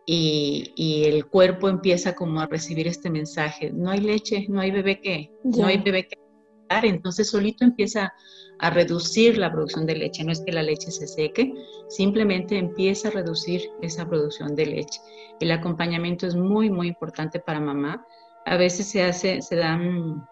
y, 0.05 1.03
el 1.05 1.25
cuerpo 1.27 1.67
empieza 1.67 2.15
como 2.15 2.39
a 2.39 2.45
recibir 2.45 2.87
este 2.87 3.09
mensaje, 3.09 3.71
no 3.73 3.89
hay 3.89 3.99
leche, 3.99 4.45
no 4.47 4.61
hay 4.61 4.71
bebé 4.71 5.01
que, 5.01 5.31
no 5.43 5.67
hay 5.67 5.79
bebé 5.79 6.07
que 6.07 6.26
entonces 6.69 7.29
solito 7.29 7.63
empieza 7.63 8.13
a 8.59 8.69
reducir 8.69 9.37
la 9.37 9.51
producción 9.51 9.85
de 9.85 9.95
leche, 9.95 10.23
no 10.23 10.31
es 10.31 10.41
que 10.41 10.51
la 10.51 10.63
leche 10.63 10.91
se 10.91 11.07
seque, 11.07 11.53
simplemente 11.89 12.57
empieza 12.57 13.07
a 13.07 13.11
reducir 13.11 13.69
esa 13.81 14.07
producción 14.07 14.55
de 14.55 14.65
leche. 14.65 14.99
El 15.39 15.51
acompañamiento 15.51 16.25
es 16.25 16.35
muy, 16.35 16.69
muy 16.69 16.87
importante 16.87 17.39
para 17.39 17.59
mamá. 17.59 18.05
A 18.45 18.57
veces 18.57 18.87
se 18.87 19.03
hace, 19.03 19.41
se 19.41 19.55
dan 19.55 20.27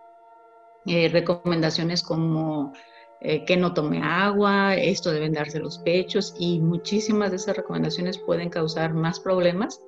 eh, 0.86 1.10
recomendaciones 1.10 2.02
como 2.02 2.74
eh, 3.22 3.46
que 3.46 3.58
no 3.58 3.74
tome 3.74 4.02
agua, 4.04 4.76
esto 4.76 5.12
deben 5.12 5.34
darse 5.34 5.60
los 5.60 5.80
pechos 5.80 6.36
y 6.38 6.60
muchísimas 6.60 7.32
de 7.32 7.38
esas 7.38 7.58
recomendaciones 7.58 8.18
pueden 8.18 8.50
causar 8.50 8.94
más 8.94 9.20
problemas 9.20 9.82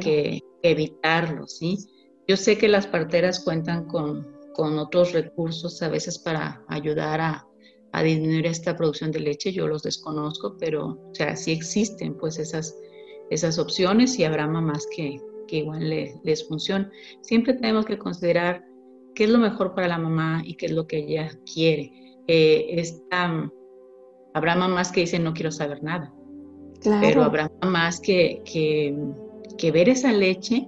que, 0.00 0.42
evitarlos, 0.62 1.58
¿sí? 1.58 1.78
Yo 2.26 2.36
sé 2.36 2.58
que 2.58 2.68
las 2.68 2.86
parteras 2.86 3.40
cuentan 3.40 3.86
con, 3.86 4.35
con 4.56 4.78
otros 4.78 5.12
recursos 5.12 5.82
a 5.82 5.88
veces 5.88 6.18
para 6.18 6.64
ayudar 6.68 7.20
a, 7.20 7.46
a, 7.92 8.02
disminuir 8.02 8.46
esta 8.46 8.76
producción 8.76 9.12
de 9.12 9.20
leche, 9.20 9.52
yo 9.52 9.68
los 9.68 9.82
desconozco, 9.82 10.56
pero 10.58 10.98
o 11.10 11.14
sea, 11.14 11.36
sí 11.36 11.52
existen 11.52 12.16
pues 12.16 12.38
esas, 12.38 12.74
esas 13.30 13.58
opciones 13.58 14.18
y 14.18 14.24
habrá 14.24 14.46
mamás 14.46 14.86
que, 14.94 15.20
que 15.46 15.58
igual 15.58 15.88
les, 15.88 16.16
les 16.24 16.48
funciona. 16.48 16.90
Siempre 17.20 17.54
tenemos 17.54 17.84
que 17.84 17.98
considerar 17.98 18.64
qué 19.14 19.24
es 19.24 19.30
lo 19.30 19.38
mejor 19.38 19.74
para 19.74 19.88
la 19.88 19.98
mamá 19.98 20.42
y 20.44 20.54
qué 20.54 20.66
es 20.66 20.72
lo 20.72 20.86
que 20.86 20.98
ella 20.98 21.30
quiere 21.52 22.06
eh, 22.28 22.82
habrá 24.34 24.56
mamás 24.56 24.92
que 24.92 25.00
dicen 25.00 25.24
no 25.24 25.32
quiero 25.32 25.50
saber 25.50 25.82
nada, 25.82 26.12
pero 27.00 27.22
habrá 27.22 27.50
mamás 27.62 28.00
que, 28.00 28.42
que, 28.44 29.70
ver 29.70 29.88
esa 29.88 30.12
leche 30.12 30.66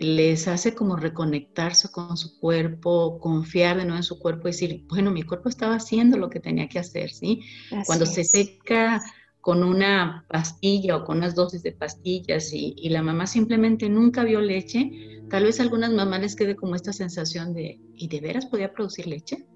les 0.00 0.48
hace 0.48 0.74
como 0.74 0.96
reconectarse 0.96 1.90
con 1.90 2.16
su 2.16 2.40
cuerpo, 2.40 3.18
confiar 3.20 3.76
de 3.76 3.84
nuevo 3.84 3.98
en 3.98 4.02
su 4.02 4.18
cuerpo 4.18 4.48
y 4.48 4.52
decir, 4.52 4.84
bueno, 4.88 5.10
mi 5.10 5.22
cuerpo 5.24 5.50
estaba 5.50 5.74
haciendo 5.74 6.16
lo 6.16 6.30
que 6.30 6.40
tenía 6.40 6.70
que 6.70 6.78
hacer, 6.78 7.10
¿sí? 7.10 7.42
Cuando 7.84 8.06
se 8.06 8.24
seca 8.24 9.02
con 9.42 9.62
una 9.62 10.24
pastilla 10.26 10.96
o 10.96 11.04
con 11.04 11.18
unas 11.18 11.34
dosis 11.34 11.62
de 11.62 11.72
pastillas 11.72 12.50
y, 12.54 12.72
y, 12.78 12.88
la 12.88 13.02
mamá 13.02 13.26
simplemente 13.26 13.90
nunca 13.90 14.24
vio 14.24 14.40
leche, 14.40 14.90
tal 15.28 15.44
vez 15.44 15.60
a 15.60 15.64
algunas 15.64 15.92
mamás 15.92 16.20
les 16.22 16.34
quede 16.34 16.56
como 16.56 16.76
esta 16.76 16.94
sensación 16.94 17.52
de, 17.52 17.78
¿y 17.94 18.08
de 18.08 18.20
veras 18.20 18.46
podía 18.46 18.72
producir 18.72 19.06
leche? 19.06 19.46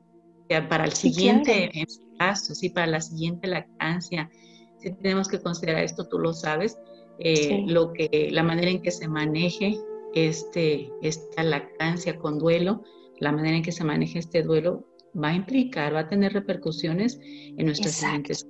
para 0.68 0.84
el 0.84 0.92
siguiente 0.92 1.70
embarazo, 1.72 2.54
sí, 2.54 2.68
para 2.68 2.86
la 2.86 3.00
siguiente 3.00 3.48
lactancia, 3.48 4.30
si 4.78 4.92
tenemos 4.92 5.26
que 5.26 5.40
considerar 5.40 5.82
esto, 5.82 6.06
tú 6.06 6.18
lo 6.18 6.34
sabes, 6.34 6.76
eh, 7.18 7.64
lo 7.66 7.94
que, 7.94 8.28
la 8.30 8.42
manera 8.42 8.70
en 8.70 8.82
que 8.82 8.90
se 8.90 9.08
maneje 9.08 9.78
este, 10.14 10.90
esta 11.02 11.42
lactancia 11.42 12.18
con 12.18 12.38
duelo, 12.38 12.82
la 13.18 13.32
manera 13.32 13.56
en 13.56 13.62
que 13.62 13.72
se 13.72 13.84
maneje 13.84 14.18
este 14.18 14.42
duelo 14.42 14.86
va 15.20 15.28
a 15.28 15.34
implicar, 15.34 15.94
va 15.94 16.00
a 16.00 16.08
tener 16.08 16.32
repercusiones 16.32 17.18
en 17.22 17.66
nuestras 17.66 17.94
siguientes. 17.94 18.46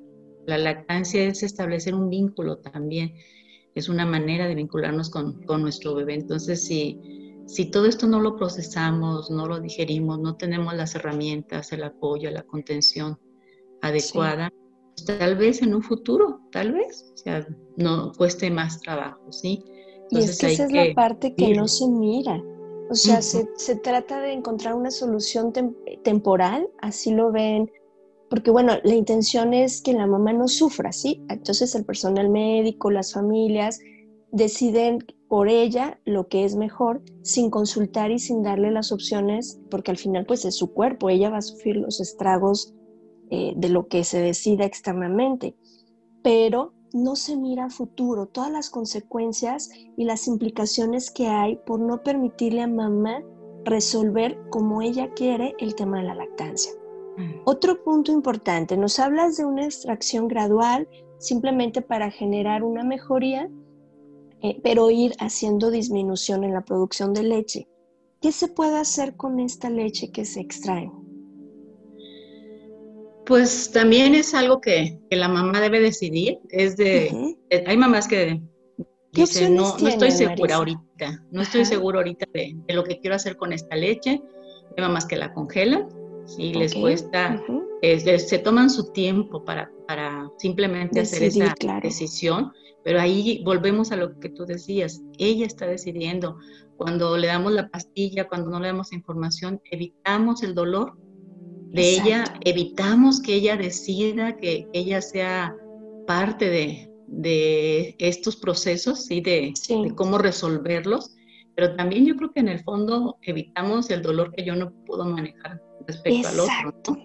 La 0.47 0.59
lactancia 0.59 1.25
es 1.25 1.43
establecer 1.43 1.95
un 1.95 2.11
vínculo 2.11 2.59
también, 2.59 3.15
es 3.75 3.89
una 3.89 4.07
manera 4.07 4.47
de 4.47 4.55
vincularnos 4.55 5.11
con, 5.11 5.43
con 5.43 5.63
nuestro 5.63 5.95
bebé. 5.95 6.15
Entonces, 6.15 6.65
si 6.65 7.01
si 7.47 7.67
todo 7.67 7.87
esto 7.87 8.07
no 8.07 8.21
lo 8.21 8.37
procesamos, 8.37 9.31
no 9.31 9.47
lo 9.47 9.61
digerimos, 9.61 10.19
no 10.19 10.37
tenemos 10.37 10.75
las 10.75 10.95
herramientas, 10.95 11.73
el 11.73 11.85
apoyo, 11.85 12.31
la 12.31 12.43
contención 12.43 13.19
adecuada, 13.83 14.51
pues 14.97 15.05
tal 15.05 15.37
vez 15.37 15.61
en 15.63 15.75
un 15.75 15.83
futuro, 15.83 16.41
tal 16.51 16.73
vez, 16.73 17.13
o 17.13 17.17
sea, 17.17 17.47
no 17.77 18.13
cueste 18.13 18.51
más 18.51 18.81
trabajo, 18.81 19.31
¿sí? 19.31 19.63
Y 20.11 20.19
es 20.19 20.39
que 20.39 20.53
esa 20.53 20.65
es 20.65 20.73
la 20.73 20.95
parte 20.95 21.35
que 21.35 21.55
no 21.55 21.69
se 21.69 21.89
mira. 21.89 22.43
O 22.91 22.95
sea, 22.95 23.23
se, 23.23 23.49
se, 23.57 23.77
trata 23.77 24.21
de 24.21 24.33
encontrar 24.33 24.75
una 24.75 24.91
solución 24.91 25.53
temporal, 26.03 26.69
así 26.81 27.13
lo 27.13 27.33
ven, 27.33 27.71
porque 28.29 28.51
bueno, 28.51 28.75
la 28.85 28.95
intención 28.95 29.55
es 29.55 29.81
que 29.81 29.95
la 29.95 30.07
mamá 30.07 30.33
no 30.33 30.49
sufra, 30.49 30.93
¿sí? 30.93 31.25
Entonces 31.29 31.75
el 31.75 31.85
personal 31.85 32.29
médico, 32.29 32.91
las 32.91 33.13
familias, 33.13 33.81
deciden 34.33 34.99
por 35.29 35.49
ella 35.49 36.01
lo 36.05 36.29
que 36.29 36.45
es 36.45 36.57
mejor 36.57 37.03
sin 37.23 37.51
consultar 37.51 38.11
y 38.11 38.19
sin 38.19 38.43
darle 38.43 38.71
las 38.71 38.93
opciones, 38.93 39.61
porque 39.71 39.91
al 39.91 39.97
final 39.97 40.27
pues 40.27 40.45
es 40.45 40.57
su 40.57 40.73
cuerpo, 40.73 41.09
ella 41.09 41.31
va 41.31 41.39
a 41.39 41.43
sufrir 41.43 41.77
los 41.77 42.01
estragos 42.01 42.75
eh, 43.31 43.53
de 43.57 43.69
lo 43.69 43.87
que 43.87 44.05
se 44.05 44.21
decida 44.21 44.65
externamente, 44.65 45.55
pero 46.23 46.73
no 46.95 47.17
se 47.17 47.37
mira 47.37 47.67
a 47.67 47.71
futuro 47.71 48.27
todas 48.27 48.51
las 48.51 48.71
consecuencias 48.71 49.69
y 49.97 50.05
las 50.05 50.27
implicaciones 50.27 51.11
que 51.11 51.27
hay 51.27 51.57
por 51.67 51.81
no 51.81 52.03
permitirle 52.03 52.63
a 52.63 52.67
mamá 52.67 53.23
resolver 53.65 54.39
como 54.49 54.81
ella 54.81 55.13
quiere 55.13 55.55
el 55.59 55.75
tema 55.75 55.99
de 55.99 56.05
la 56.05 56.15
lactancia. 56.15 56.73
Mm. 57.19 57.41
Otro 57.45 57.83
punto 57.83 58.13
importante, 58.13 58.77
nos 58.77 58.99
hablas 58.99 59.37
de 59.37 59.45
una 59.45 59.65
extracción 59.65 60.29
gradual 60.29 60.89
simplemente 61.19 61.83
para 61.83 62.11
generar 62.11 62.63
una 62.63 62.85
mejoría 62.85 63.51
eh, 64.47 64.61
pero 64.63 64.91
ir 64.91 65.15
haciendo 65.21 65.71
disminución 65.71 66.45
en 66.45 66.53
la 66.53 66.67
producción 66.67 67.15
de 67.15 67.23
leche. 67.23 67.67
¿Qué 68.21 68.31
se 68.31 68.47
puede 68.49 68.77
hacer 68.77 69.17
con 69.17 69.41
esta 69.41 69.71
leche 69.71 70.13
que 70.13 70.27
se 70.27 70.41
extrae? 70.41 70.93
Pues 73.27 73.71
también 73.73 74.15
es 74.15 74.35
algo 74.35 74.61
que, 74.61 74.99
la 75.11 75.29
mamá 75.29 75.61
debe 75.61 75.81
decidir. 75.81 76.39
Es 76.51 76.77
de, 76.77 77.37
eh, 77.51 77.65
hay 77.67 77.77
mamás 77.77 78.09
que 78.09 78.43
dicen, 79.13 79.55
no, 79.55 79.77
no 79.79 79.89
estoy 79.89 80.11
segura 80.11 80.57
ahorita, 80.57 81.25
no 81.31 81.43
estoy 81.43 81.65
segura 81.65 81.99
ahorita 81.99 82.27
de, 82.33 82.57
lo 82.69 82.85
que 82.85 83.01
quiero 83.01 83.17
hacer 83.17 83.37
con 83.37 83.53
esta 83.53 83.77
leche. 83.77 84.23
Hay 84.77 84.83
mamás 84.83 85.07
que 85.07 85.17
la 85.17 85.33
congelan 85.33 85.89
y 86.39 86.55
les 86.55 86.75
cuesta, 86.75 87.43
se 87.83 88.39
toman 88.39 88.71
su 88.71 88.93
tiempo 88.93 89.45
para, 89.45 89.71
para 89.87 90.31
simplemente 90.39 91.01
hacer 91.01 91.23
esa 91.23 91.55
decisión 91.83 92.53
pero 92.85 93.01
ahí 93.01 93.43
volvemos 93.45 93.91
a 93.91 93.97
lo 93.97 94.21
que 94.21 94.29
tú 94.29 94.45
decías, 94.45 95.03
ella 95.19 95.47
está 95.47 95.67
decidiendo. 95.67 96.39
Cuando 96.77 97.17
le 97.17 97.29
damos 97.29 97.53
la 97.53 97.71
pastilla, 97.71 98.29
cuando 98.29 98.51
no 98.51 98.61
le 98.61 98.69
damos 98.69 98.93
información, 98.93 99.61
evitamos 99.71 100.43
el 100.43 100.55
dolor 100.55 100.97
de 101.75 101.91
ella, 101.91 102.25
evitamos 102.45 103.21
que 103.21 103.35
ella 103.35 103.57
decida, 103.57 104.37
que 104.37 104.69
ella 104.73 105.03
sea 105.03 105.57
parte 106.07 106.49
de, 106.49 106.89
de 107.09 107.97
estos 107.99 108.37
procesos 108.37 109.11
y 109.11 109.21
de, 109.21 109.53
cómo 109.97 110.19
resolverlos. 110.19 111.17
Pero 111.57 111.75
también 111.75 112.07
yo 112.07 112.15
creo 112.15 112.33
que 112.33 112.41
en 112.41 112.49
el 112.49 112.63
fondo 112.63 113.19
evitamos 113.23 113.91
el 113.91 114.03
dolor 114.03 114.33
que 114.35 114.45
yo 114.45 114.55
no 114.55 114.73
puedo 114.87 115.05
manejar 115.05 115.61
respecto 115.87 116.29
al 116.29 116.41
otro. 116.41 116.97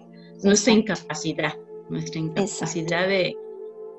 Nuestra 0.44 0.72
incapacidad, 0.72 1.54
nuestra 1.88 2.20
incapacidad 2.20 3.08
de 3.08 3.34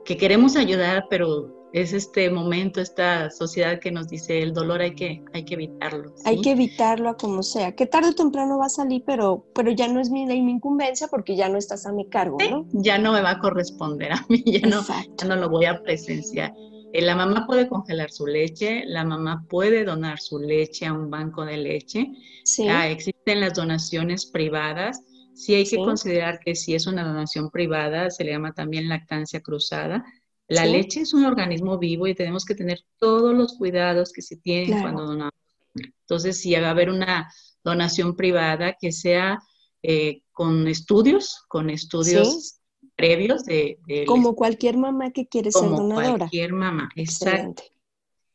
que 0.06 0.16
queremos 0.16 0.56
ayudar, 0.56 1.06
pero 1.10 1.61
es 1.74 1.94
este 1.94 2.30
momento, 2.30 2.82
esta 2.82 3.30
sociedad 3.30 3.80
que 3.80 3.92
nos 3.92 4.08
dice 4.08 4.42
el 4.42 4.54
dolor 4.54 4.82
hay 4.82 4.94
que, 4.94 5.24
hay 5.34 5.46
que 5.46 5.54
evitarlo. 5.54 6.14
Hay 6.26 6.42
que 6.42 6.52
evitarlo 6.52 7.10
a 7.10 7.18
como 7.18 7.44
sea, 7.44 7.76
que 7.76 7.86
tarde 7.86 8.10
o 8.10 8.16
temprano 8.16 8.58
va 8.58 8.66
a 8.66 8.70
salir, 8.70 9.04
pero, 9.06 9.46
pero 9.56 9.72
ya 9.72 9.88
no 9.88 10.00
es 10.00 10.10
mi, 10.10 10.26
mi 10.26 10.52
incumbencia 10.52 11.08
porque 11.08 11.36
ya 11.36 11.48
no 11.48 11.58
estás 11.58 11.86
a 11.86 11.94
mi 11.94 12.08
cargo, 12.10 12.38
¿no? 12.50 12.68
Ya 12.74 12.98
no 12.98 13.14
me 13.14 13.22
va 13.22 13.32
a 13.32 13.40
corresponder 13.40 14.12
a 14.12 14.26
mí, 14.28 14.44
ya 14.46 14.68
no, 14.68 14.82
ya 15.18 15.28
no 15.28 15.36
lo 15.36 15.50
voy 15.50 15.66
a 15.66 15.82
presenciar. 15.82 16.54
Eh, 16.94 17.02
la 17.02 17.16
mamá 17.16 17.46
puede 17.48 17.70
congelar 17.70 18.12
su 18.12 18.28
leche, 18.28 18.84
la 18.86 19.06
mamá 19.06 19.46
puede 19.50 19.86
donar 19.86 20.20
su 20.20 20.40
leche 20.40 20.86
a 20.86 20.94
un 20.94 21.10
banco 21.10 21.46
de 21.46 21.58
leche. 21.58 22.12
Sí. 22.44 22.68
existen 22.68 23.40
las 23.40 23.54
donaciones 23.54 24.26
privadas. 24.26 25.02
Sí 25.34 25.56
hay 25.56 25.66
que 25.66 25.78
considerar 25.78 26.40
que 26.44 26.56
si 26.56 26.76
es 26.76 26.88
una 26.88 27.06
donación 27.06 27.50
privada, 27.50 28.10
se 28.10 28.26
le 28.26 28.32
llama 28.32 28.52
también 28.52 28.90
lactancia 28.90 29.40
cruzada 29.40 30.04
la 30.52 30.66
leche 30.66 31.02
es 31.02 31.14
un 31.14 31.24
organismo 31.24 31.78
vivo 31.78 32.08
y 32.08 32.16
tenemos 32.16 32.44
que 32.44 32.56
tener 32.56 32.82
todos 32.98 33.34
los 33.34 33.58
cuidados 33.58 34.12
que 34.12 34.22
se 34.22 34.36
tienen 34.36 34.82
cuando 34.82 35.06
donamos. 35.06 35.34
Entonces, 35.74 36.42
si 36.42 36.54
va 36.56 36.68
a 36.68 36.72
haber 36.72 36.90
una 36.90 37.32
donación 37.64 38.18
privada 38.18 38.76
que 38.78 38.92
sea 38.92 39.40
eh, 39.82 40.24
con 40.34 40.68
estudios, 40.68 41.46
con 41.48 41.70
estudios 41.70 42.60
previos 42.98 43.46
de, 43.46 43.80
Como 44.06 44.36
cualquier 44.36 44.76
mamá 44.76 45.12
que 45.12 45.26
quiere 45.26 45.54
ser 45.54 45.70
donadora. 45.70 46.08
Como 46.08 46.18
cualquier 46.18 46.54
mamá, 46.54 46.90
exacto. 46.98 47.64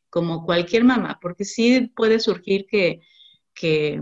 Como 0.08 0.46
cualquier 0.46 0.84
mamá, 0.84 1.18
porque 1.20 1.44
sí 1.44 1.92
puede 1.94 2.18
surgir 2.18 2.64
que, 2.66 3.02
que 3.52 4.00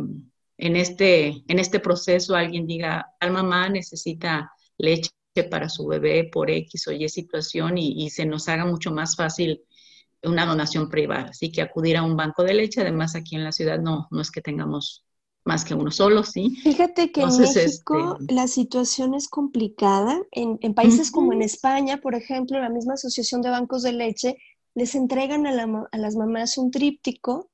en, 0.58 0.76
este, 0.76 1.42
en 1.48 1.58
este 1.58 1.80
proceso 1.80 2.36
alguien 2.36 2.68
diga, 2.68 3.12
al 3.18 3.32
mamá 3.32 3.68
necesita 3.68 4.52
leche 4.78 5.10
para 5.42 5.68
su 5.68 5.86
bebé 5.86 6.30
por 6.32 6.50
X 6.50 6.86
o 6.86 6.92
Y 6.92 7.08
situación 7.08 7.76
y, 7.78 8.08
se 8.10 8.24
nos 8.24 8.48
haga 8.48 8.64
mucho 8.64 8.92
más 8.92 9.16
fácil 9.16 9.62
una 10.22 10.46
donación 10.46 10.88
privada. 10.88 11.30
Así 11.30 11.50
que 11.50 11.62
acudir 11.62 11.96
a 11.96 12.04
un 12.04 12.16
banco 12.16 12.44
de 12.44 12.54
leche, 12.54 12.82
además 12.82 13.16
aquí 13.16 13.34
en 13.34 13.44
la 13.44 13.52
ciudad 13.52 13.80
no, 13.80 14.06
no 14.10 14.20
es 14.20 14.30
que 14.30 14.40
tengamos 14.40 15.04
más 15.44 15.64
que 15.64 15.74
uno 15.74 15.90
solo, 15.90 16.22
¿sí? 16.22 16.56
Fíjate 16.62 17.12
que 17.12 17.20
en 17.20 17.36
México 17.36 18.16
este, 18.18 18.34
la 18.34 18.46
situación 18.46 19.14
es 19.14 19.28
complicada. 19.28 20.22
En, 20.30 20.58
países 20.74 21.10
como 21.10 21.32
en 21.32 21.42
España, 21.42 21.98
por 21.98 22.14
ejemplo, 22.14 22.58
la 22.58 22.70
misma 22.70 22.94
Asociación 22.94 23.42
de 23.42 23.50
Bancos 23.50 23.82
de 23.82 23.92
Leche 23.92 24.36
les 24.74 24.94
entregan 24.94 25.46
a, 25.46 25.52
las 25.92 26.16
mamás 26.16 26.56
un 26.56 26.70
tríptico, 26.70 27.50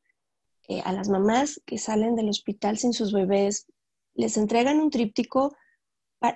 eh, 0.68 0.82
a 0.84 0.92
las 0.92 1.08
mamás 1.08 1.60
que 1.66 1.78
salen 1.78 2.14
del 2.14 2.28
hospital 2.28 2.78
sin 2.78 2.92
sus 2.92 3.12
bebés, 3.12 3.66
les 4.14 4.36
entregan 4.36 4.80
un 4.80 4.90
tríptico 4.90 5.54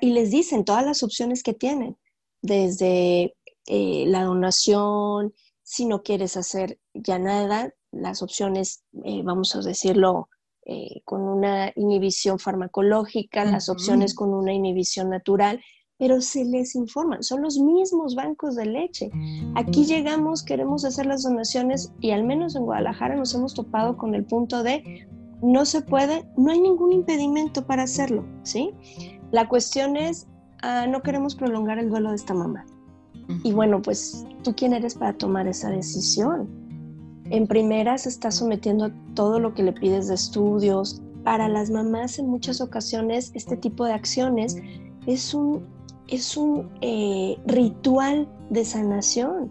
y 0.00 0.10
les 0.10 0.30
dicen 0.30 0.64
todas 0.64 0.84
las 0.84 1.02
opciones 1.02 1.42
que 1.42 1.54
tienen, 1.54 1.96
desde 2.42 3.34
eh, 3.66 4.04
la 4.06 4.24
donación, 4.24 5.32
si 5.62 5.86
no 5.86 6.02
quieres 6.02 6.36
hacer 6.36 6.78
ya 6.92 7.18
nada, 7.18 7.72
las 7.90 8.22
opciones, 8.22 8.84
eh, 9.04 9.22
vamos 9.22 9.54
a 9.56 9.60
decirlo, 9.60 10.28
eh, 10.66 11.02
con 11.04 11.22
una 11.22 11.72
inhibición 11.76 12.38
farmacológica, 12.38 13.44
las 13.44 13.68
opciones 13.68 14.14
con 14.14 14.32
una 14.32 14.52
inhibición 14.52 15.10
natural, 15.10 15.60
pero 15.98 16.20
se 16.20 16.44
les 16.44 16.74
informa, 16.74 17.22
son 17.22 17.42
los 17.42 17.58
mismos 17.58 18.14
bancos 18.14 18.56
de 18.56 18.66
leche. 18.66 19.10
Aquí 19.54 19.84
llegamos, 19.84 20.42
queremos 20.42 20.84
hacer 20.84 21.06
las 21.06 21.22
donaciones 21.22 21.92
y 22.00 22.10
al 22.10 22.24
menos 22.24 22.56
en 22.56 22.64
Guadalajara 22.64 23.14
nos 23.16 23.34
hemos 23.34 23.54
topado 23.54 23.96
con 23.96 24.14
el 24.14 24.24
punto 24.24 24.62
de 24.62 25.06
no 25.42 25.66
se 25.66 25.82
puede, 25.82 26.26
no 26.36 26.50
hay 26.50 26.60
ningún 26.60 26.92
impedimento 26.92 27.66
para 27.66 27.82
hacerlo, 27.82 28.26
¿sí? 28.42 28.72
La 29.34 29.48
cuestión 29.48 29.96
es, 29.96 30.28
ah, 30.62 30.86
no 30.86 31.02
queremos 31.02 31.34
prolongar 31.34 31.80
el 31.80 31.90
duelo 31.90 32.10
de 32.10 32.14
esta 32.14 32.34
mamá. 32.34 32.64
Y 33.42 33.52
bueno, 33.52 33.82
pues 33.82 34.24
tú 34.44 34.54
quién 34.54 34.72
eres 34.72 34.94
para 34.94 35.12
tomar 35.12 35.48
esa 35.48 35.70
decisión. 35.70 36.48
En 37.30 37.48
primera 37.48 37.98
se 37.98 38.10
está 38.10 38.30
sometiendo 38.30 38.84
a 38.84 38.92
todo 39.14 39.40
lo 39.40 39.52
que 39.52 39.64
le 39.64 39.72
pides 39.72 40.06
de 40.06 40.14
estudios. 40.14 41.02
Para 41.24 41.48
las 41.48 41.68
mamás 41.68 42.20
en 42.20 42.28
muchas 42.28 42.60
ocasiones 42.60 43.32
este 43.34 43.56
tipo 43.56 43.84
de 43.84 43.94
acciones 43.94 44.56
es 45.08 45.34
un, 45.34 45.66
es 46.06 46.36
un 46.36 46.70
eh, 46.80 47.36
ritual 47.44 48.28
de 48.50 48.64
sanación. 48.64 49.50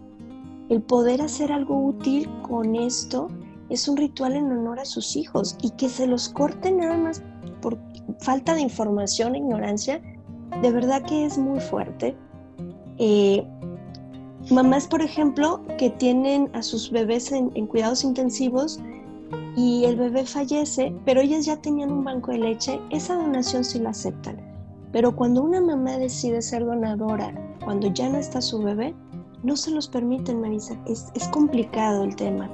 El 0.70 0.80
poder 0.80 1.20
hacer 1.20 1.52
algo 1.52 1.78
útil 1.78 2.26
con 2.40 2.74
esto 2.74 3.28
es 3.68 3.86
un 3.86 3.98
ritual 3.98 4.32
en 4.32 4.50
honor 4.50 4.80
a 4.80 4.86
sus 4.86 5.14
hijos 5.14 5.58
y 5.60 5.72
que 5.72 5.90
se 5.90 6.06
los 6.06 6.30
corte 6.30 6.72
nada 6.72 6.96
más 6.96 7.22
por 7.60 7.78
falta 8.20 8.54
de 8.54 8.62
información 8.62 9.34
e 9.34 9.38
ignorancia, 9.38 10.00
de 10.62 10.70
verdad 10.70 11.02
que 11.02 11.24
es 11.24 11.38
muy 11.38 11.60
fuerte. 11.60 12.16
Eh, 12.98 13.46
mamás, 14.50 14.86
por 14.86 15.02
ejemplo, 15.02 15.60
que 15.78 15.90
tienen 15.90 16.50
a 16.52 16.62
sus 16.62 16.90
bebés 16.90 17.32
en, 17.32 17.50
cuidados 17.66 18.04
intensivos 18.04 18.80
y 19.56 19.84
el 19.84 19.96
bebé 19.96 20.24
fallece, 20.24 20.94
pero 21.04 21.20
ellas 21.20 21.46
ya 21.46 21.56
tenían 21.56 21.92
un 21.92 22.04
banco 22.04 22.32
de 22.32 22.38
leche, 22.38 22.80
esa 22.90 23.14
donación 23.14 23.64
sí 23.64 23.78
la 23.78 23.90
aceptan. 23.90 24.36
Pero 24.92 25.14
cuando 25.14 25.42
una 25.42 25.60
mamá 25.60 25.98
decide 25.98 26.40
ser 26.40 26.64
donadora, 26.64 27.34
cuando 27.64 27.88
ya 27.88 28.08
no 28.08 28.18
está 28.18 28.40
su 28.40 28.60
bebé, 28.62 28.94
no 29.42 29.56
se 29.56 29.70
los 29.70 29.88
permiten, 29.88 30.40
Marisa. 30.40 30.80
Es, 30.86 31.10
es 31.14 31.28
complicado 31.28 32.04
el 32.04 32.14
tema. 32.16 32.48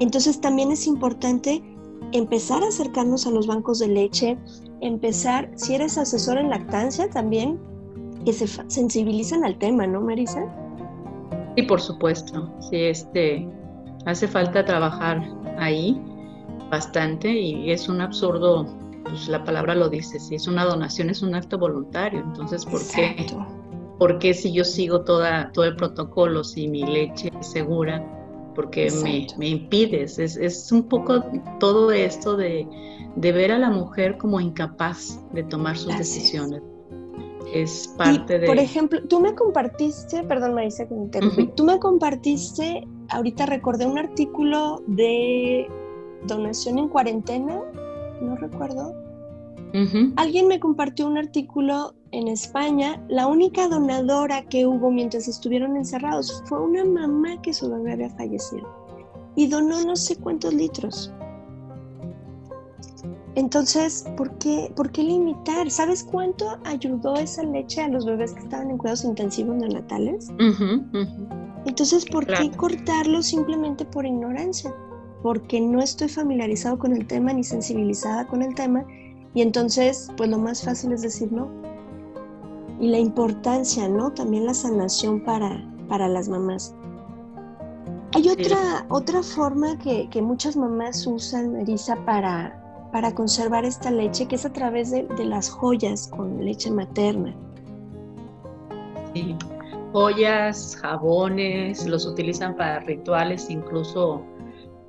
Entonces 0.00 0.40
también 0.40 0.70
es 0.72 0.86
importante 0.86 1.62
empezar 2.12 2.62
a 2.62 2.68
acercarnos 2.68 3.26
a 3.26 3.30
los 3.30 3.46
bancos 3.46 3.78
de 3.78 3.88
leche, 3.88 4.38
empezar, 4.80 5.50
si 5.56 5.74
eres 5.74 5.98
asesor 5.98 6.38
en 6.38 6.50
lactancia 6.50 7.08
también, 7.10 7.58
que 8.24 8.32
se 8.32 8.46
sensibilizan 8.68 9.44
al 9.44 9.58
tema, 9.58 9.86
¿no, 9.86 10.00
Marisa? 10.00 10.44
Sí, 11.56 11.62
por 11.62 11.80
supuesto. 11.80 12.52
Sí, 12.70 12.84
este, 12.84 13.48
hace 14.06 14.28
falta 14.28 14.64
trabajar 14.64 15.22
ahí 15.58 16.00
bastante 16.70 17.28
y 17.30 17.70
es 17.70 17.88
un 17.88 18.00
absurdo, 18.00 18.66
pues 19.04 19.28
la 19.28 19.42
palabra 19.44 19.74
lo 19.74 19.88
dice, 19.88 20.20
si 20.20 20.36
es 20.36 20.46
una 20.46 20.64
donación 20.64 21.10
es 21.10 21.22
un 21.22 21.34
acto 21.34 21.58
voluntario, 21.58 22.20
entonces 22.20 22.64
¿por 22.64 22.80
qué? 22.94 23.26
¿Por 23.98 24.18
qué 24.18 24.32
si 24.32 24.52
yo 24.52 24.64
sigo 24.64 25.02
toda, 25.02 25.50
todo 25.52 25.66
el 25.66 25.76
protocolo, 25.76 26.44
si 26.44 26.68
mi 26.68 26.84
leche 26.84 27.30
es 27.38 27.46
segura, 27.48 28.02
porque 28.60 28.90
me, 29.02 29.26
me, 29.38 29.48
impides? 29.48 30.18
Es, 30.18 30.36
es, 30.36 30.70
un 30.70 30.82
poco 30.82 31.24
todo 31.58 31.90
esto 31.92 32.36
de, 32.36 32.66
de, 33.16 33.32
ver 33.32 33.52
a 33.52 33.58
la 33.58 33.70
mujer 33.70 34.18
como 34.18 34.38
incapaz 34.38 35.18
de 35.32 35.42
tomar 35.44 35.76
sus 35.76 35.96
decisiones 35.96 36.62
es 37.52 37.88
parte 37.96 38.38
de... 38.38 38.46
Por 38.46 38.58
ejemplo, 38.58 39.00
tú 39.08 39.20
me 39.20 39.34
compartiste, 39.34 40.22
perdón 40.24 40.54
Marisa 40.54 40.86
que 40.86 40.94
me 40.94 41.04
interrumpí, 41.04 41.46
tú 41.56 41.64
me 41.64 41.78
compartiste, 41.78 42.86
ahorita 43.08 43.46
recordé 43.46 43.86
un 43.86 43.98
artículo 43.98 44.82
de 44.86 45.66
donación 46.26 46.78
en 46.78 46.88
cuarentena, 46.88 47.60
no 48.20 48.36
recuerdo. 48.36 48.94
Alguien 50.16 50.48
me 50.48 50.58
compartió 50.58 51.06
un 51.06 51.16
artículo 51.16 51.94
en 52.12 52.28
España, 52.28 53.00
la 53.08 53.26
única 53.26 53.68
donadora 53.68 54.42
que 54.46 54.66
hubo 54.66 54.90
mientras 54.90 55.28
estuvieron 55.28 55.76
encerrados 55.76 56.42
fue 56.46 56.60
una 56.60 56.84
mamá 56.84 57.40
que 57.40 57.54
su 57.54 57.70
bebé 57.70 57.92
había 57.92 58.10
fallecido 58.10 58.68
y 59.36 59.46
donó 59.46 59.82
no 59.84 59.96
sé 59.96 60.16
cuántos 60.16 60.52
litros. 60.54 61.12
Entonces, 63.36 64.04
¿por 64.16 64.36
qué, 64.38 64.72
¿por 64.74 64.90
qué 64.90 65.04
limitar? 65.04 65.70
¿Sabes 65.70 66.02
cuánto 66.02 66.58
ayudó 66.64 67.14
esa 67.14 67.44
leche 67.44 67.80
a 67.80 67.88
los 67.88 68.04
bebés 68.04 68.32
que 68.32 68.40
estaban 68.40 68.70
en 68.70 68.78
cuidados 68.78 69.04
intensivos 69.04 69.56
neonatales? 69.56 70.32
Entonces, 71.64 72.04
¿por 72.06 72.26
qué 72.26 72.50
cortarlo 72.56 73.22
simplemente 73.22 73.84
por 73.84 74.04
ignorancia? 74.04 74.74
Porque 75.22 75.60
no 75.60 75.80
estoy 75.80 76.08
familiarizado 76.08 76.78
con 76.78 76.92
el 76.92 77.06
tema 77.06 77.32
ni 77.32 77.44
sensibilizada 77.44 78.26
con 78.26 78.42
el 78.42 78.54
tema 78.54 78.84
y 79.34 79.42
entonces, 79.42 80.10
pues 80.16 80.28
lo 80.28 80.38
más 80.38 80.64
fácil 80.64 80.92
es 80.92 81.02
decir 81.02 81.32
no. 81.32 81.48
Y 82.80 82.88
la 82.88 82.98
importancia, 82.98 83.88
¿no? 83.88 84.12
También 84.12 84.46
la 84.46 84.54
sanación 84.54 85.20
para, 85.20 85.62
para 85.88 86.08
las 86.08 86.28
mamás. 86.28 86.74
Hay 88.14 88.28
otra, 88.28 88.86
otra 88.88 89.22
forma 89.22 89.78
que, 89.78 90.08
que 90.08 90.20
muchas 90.20 90.56
mamás 90.56 91.06
usan, 91.06 91.52
Marisa, 91.52 91.94
para, 92.04 92.60
para 92.92 93.14
conservar 93.14 93.64
esta 93.64 93.90
leche, 93.90 94.26
que 94.26 94.34
es 94.34 94.44
a 94.44 94.52
través 94.52 94.90
de, 94.90 95.06
las 95.24 95.48
joyas 95.48 96.08
con 96.08 96.44
leche 96.44 96.70
materna. 96.70 97.34
Sí, 99.14 99.36
joyas, 99.92 100.76
jabones, 100.80 101.86
los 101.86 102.06
utilizan 102.06 102.56
para 102.56 102.80
rituales, 102.80 103.48
incluso 103.50 104.22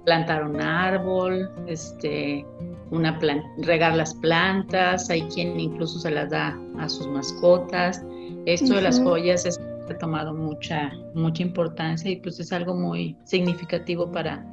plantar 0.06 0.44
un 0.44 0.60
árbol, 0.60 1.50
este, 1.68 2.46
una 2.92 3.18
regar 3.58 3.96
las 3.96 4.14
plantas, 4.16 5.10
hay 5.10 5.24
quien 5.24 5.60
incluso 5.60 6.00
se 6.00 6.12
las 6.12 6.30
da 6.30 6.58
a 6.78 6.88
sus 6.88 7.08
mascotas. 7.08 8.04
Esto 8.46 8.76
de 8.76 8.82
las 8.82 9.00
joyas 9.00 9.46
es, 9.46 9.60
ha 9.90 9.98
tomado 9.98 10.34
mucha, 10.34 10.92
mucha 11.16 11.44
importancia 11.44 12.12
y 12.12 12.18
pues 12.18 12.40
es 12.40 12.52
algo 12.52 12.76
muy 12.76 13.18
significativo 13.24 14.12
para, 14.12 14.46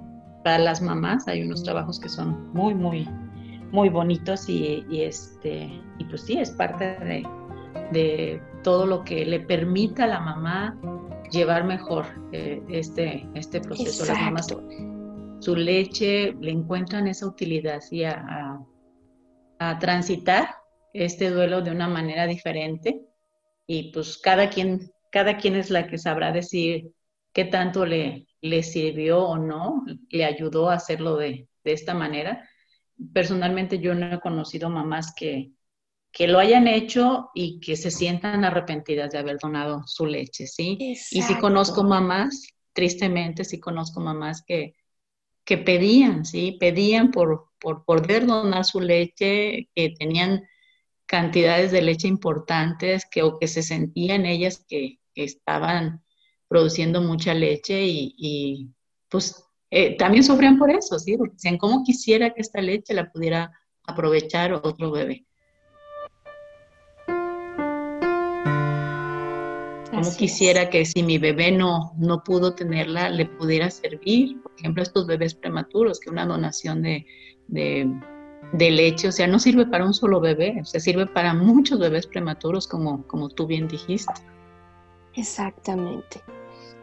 para 0.44 0.59
las 0.59 0.81
mamás. 0.81 1.29
Hay 1.29 1.42
unos 1.42 1.62
trabajos 1.62 2.01
que 2.01 2.09
son 2.09 2.53
muy, 2.53 2.74
muy 2.74 3.09
muy 3.70 3.88
bonitos 3.88 4.48
y, 4.48 4.85
este, 4.90 5.70
y 5.98 6.05
pues 6.05 6.22
sí, 6.22 6.38
es 6.38 6.51
parte 6.51 6.96
de, 7.92 8.42
todo 8.62 8.87
lo 8.87 9.05
que 9.05 9.24
le 9.24 9.40
permita 9.40 10.05
a 10.05 10.07
la 10.09 10.20
mamá 10.20 10.77
llevar 11.31 11.64
mejor 11.64 12.07
eh, 12.33 12.62
este, 12.68 13.27
este 13.35 13.61
proceso. 13.61 14.05
Las 14.05 14.20
mamás, 14.20 14.46
su 15.40 15.55
leche 15.55 16.35
le 16.40 16.51
encuentran 16.51 17.07
esa 17.07 17.27
utilidad 17.27 17.81
y 17.90 18.05
a, 18.05 18.59
a, 19.59 19.79
transitar 19.79 20.48
este 20.92 21.31
duelo 21.31 21.62
de 21.62 21.70
una 21.70 21.88
manera 21.88 22.27
diferente. 22.27 23.01
Y 23.66 23.92
pues 23.92 24.18
cada 24.18 24.51
quien, 24.51 24.90
cada 25.11 25.37
quien 25.37 25.55
es 25.57 25.70
la 25.70 25.87
que 25.87 25.98
sabrá 25.98 26.33
decir 26.33 26.90
qué 27.33 27.44
tanto 27.44 27.87
le, 27.87 28.27
le 28.40 28.62
sirvió 28.62 29.24
o 29.24 29.38
no, 29.38 29.85
le 30.11 30.24
ayudó 30.24 30.70
a 30.70 30.74
hacerlo 30.74 31.16
de, 31.16 31.48
de 31.64 31.72
esta 31.72 31.94
manera. 31.94 32.48
Personalmente 33.12 33.79
yo 33.79 33.94
no 33.94 34.12
he 34.12 34.20
conocido 34.20 34.70
mamás 34.70 35.14
que, 35.14 35.53
que 36.11 36.27
lo 36.27 36.38
hayan 36.38 36.66
hecho 36.66 37.31
y 37.35 37.61
que 37.61 37.77
se 37.77 37.90
sientan 37.90 38.44
arrepentidas 38.44 39.12
de 39.12 39.18
haber 39.18 39.38
donado 39.38 39.83
su 39.87 40.07
leche, 40.07 40.46
¿sí? 40.46 40.77
Y 40.81 40.96
sí 40.96 41.38
conozco 41.38 41.85
mamás, 41.85 42.42
tristemente 42.72 43.44
sí 43.44 43.61
conozco 43.61 44.01
mamás 44.01 44.42
que, 44.44 44.74
que 45.48 45.56
pedían, 45.56 46.26
¿sí? 46.26 46.58
Pedían 46.61 47.11
por, 47.11 47.46
por 47.58 47.87
poder 47.87 48.26
donar 48.26 48.66
su 48.66 48.80
leche, 48.80 49.70
que 49.74 49.94
tenían 49.98 50.46
cantidades 51.06 51.72
de 51.72 51.80
leche 51.80 52.06
importantes, 52.06 53.06
que, 53.11 53.22
o 53.22 53.38
que 53.38 53.48
se 53.48 53.62
sentían 53.62 54.26
ellas 54.26 54.62
que, 54.68 54.98
estaban 55.14 56.04
produciendo 56.48 57.00
mucha 57.00 57.34
leche 57.34 57.87
y, 57.87 58.14
y 58.16 58.68
pues 59.08 59.42
eh, 59.70 59.96
también 59.96 60.22
sufrían 60.22 60.58
por 60.58 60.70
eso, 60.70 60.98
¿sí? 60.98 61.16
Porque 61.16 61.32
decían, 61.32 61.56
¿cómo 61.56 61.82
quisiera 61.82 62.34
que 62.34 62.42
esta 62.42 62.61
leche 62.61 62.92
la 62.94 63.11
pudiera 63.11 63.50
aprovechar 63.84 64.52
otro 64.52 64.92
bebé? 64.92 65.26
¿Cómo 69.98 70.16
quisiera 70.16 70.70
que 70.70 70.84
si 70.84 71.02
mi 71.02 71.18
bebé 71.18 71.50
no, 71.50 71.92
no 71.98 72.22
pudo 72.22 72.54
tenerla, 72.54 73.11
le 73.11 73.26
pudiera 73.26 73.68
servir? 73.70 74.40
Por 74.42 74.52
ejemplo, 74.56 74.82
estos 74.82 75.06
bebés 75.06 75.34
prematuros, 75.34 75.98
que 75.98 76.11
una 76.11 76.24
donación 76.24 76.82
de, 76.82 77.04
de, 77.48 77.90
de 78.52 78.70
leche, 78.70 79.08
o 79.08 79.12
sea, 79.12 79.26
no 79.26 79.38
sirve 79.38 79.66
para 79.66 79.84
un 79.84 79.94
solo 79.94 80.20
bebé, 80.20 80.58
o 80.61 80.64
sea, 80.64 80.80
sirve 80.80 81.06
para 81.06 81.34
muchos 81.34 81.80
bebés 81.80 82.06
prematuros, 82.06 82.68
como, 82.68 83.06
como 83.08 83.28
tú 83.28 83.46
bien 83.46 83.66
dijiste. 83.66 84.12
Exactamente. 85.14 86.22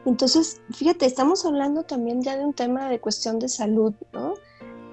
Entonces, 0.06 0.62
fíjate, 0.72 1.06
estamos 1.06 1.46
hablando 1.46 1.84
también 1.84 2.22
ya 2.22 2.36
de 2.36 2.44
un 2.44 2.54
tema 2.54 2.90
de 2.90 3.00
cuestión 3.00 3.40
de 3.40 3.48
salud, 3.48 3.94
¿no? 4.14 4.34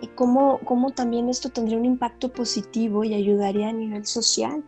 Y 0.01 0.07
cómo, 0.09 0.61
cómo 0.65 0.93
también 0.93 1.29
esto 1.29 1.51
tendría 1.51 1.77
un 1.77 1.85
impacto 1.85 2.33
positivo 2.33 3.05
y 3.05 3.15
ayudaría 3.15 3.69
a 3.69 3.73
nivel 3.73 4.07
social. 4.07 4.65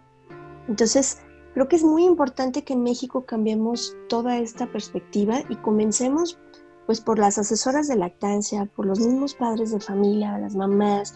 Entonces, 0.69 1.23
creo 1.55 1.69
que 1.69 1.77
es 1.77 1.85
muy 1.85 2.05
importante 2.05 2.65
que 2.65 2.73
en 2.73 2.83
México 2.83 3.25
cambiemos 3.25 3.97
toda 4.09 4.39
esta 4.39 4.67
perspectiva 4.71 5.43
y 5.49 5.57
comencemos 5.57 6.39
pues 6.87 7.01
por 7.01 7.19
las 7.19 7.39
asesoras 7.39 7.89
de 7.89 7.97
lactancia, 7.97 8.67
por 8.67 8.85
los 8.85 8.99
mismos 8.99 9.35
padres 9.35 9.71
de 9.71 9.81
familia, 9.81 10.37
las 10.39 10.55
mamás, 10.55 11.15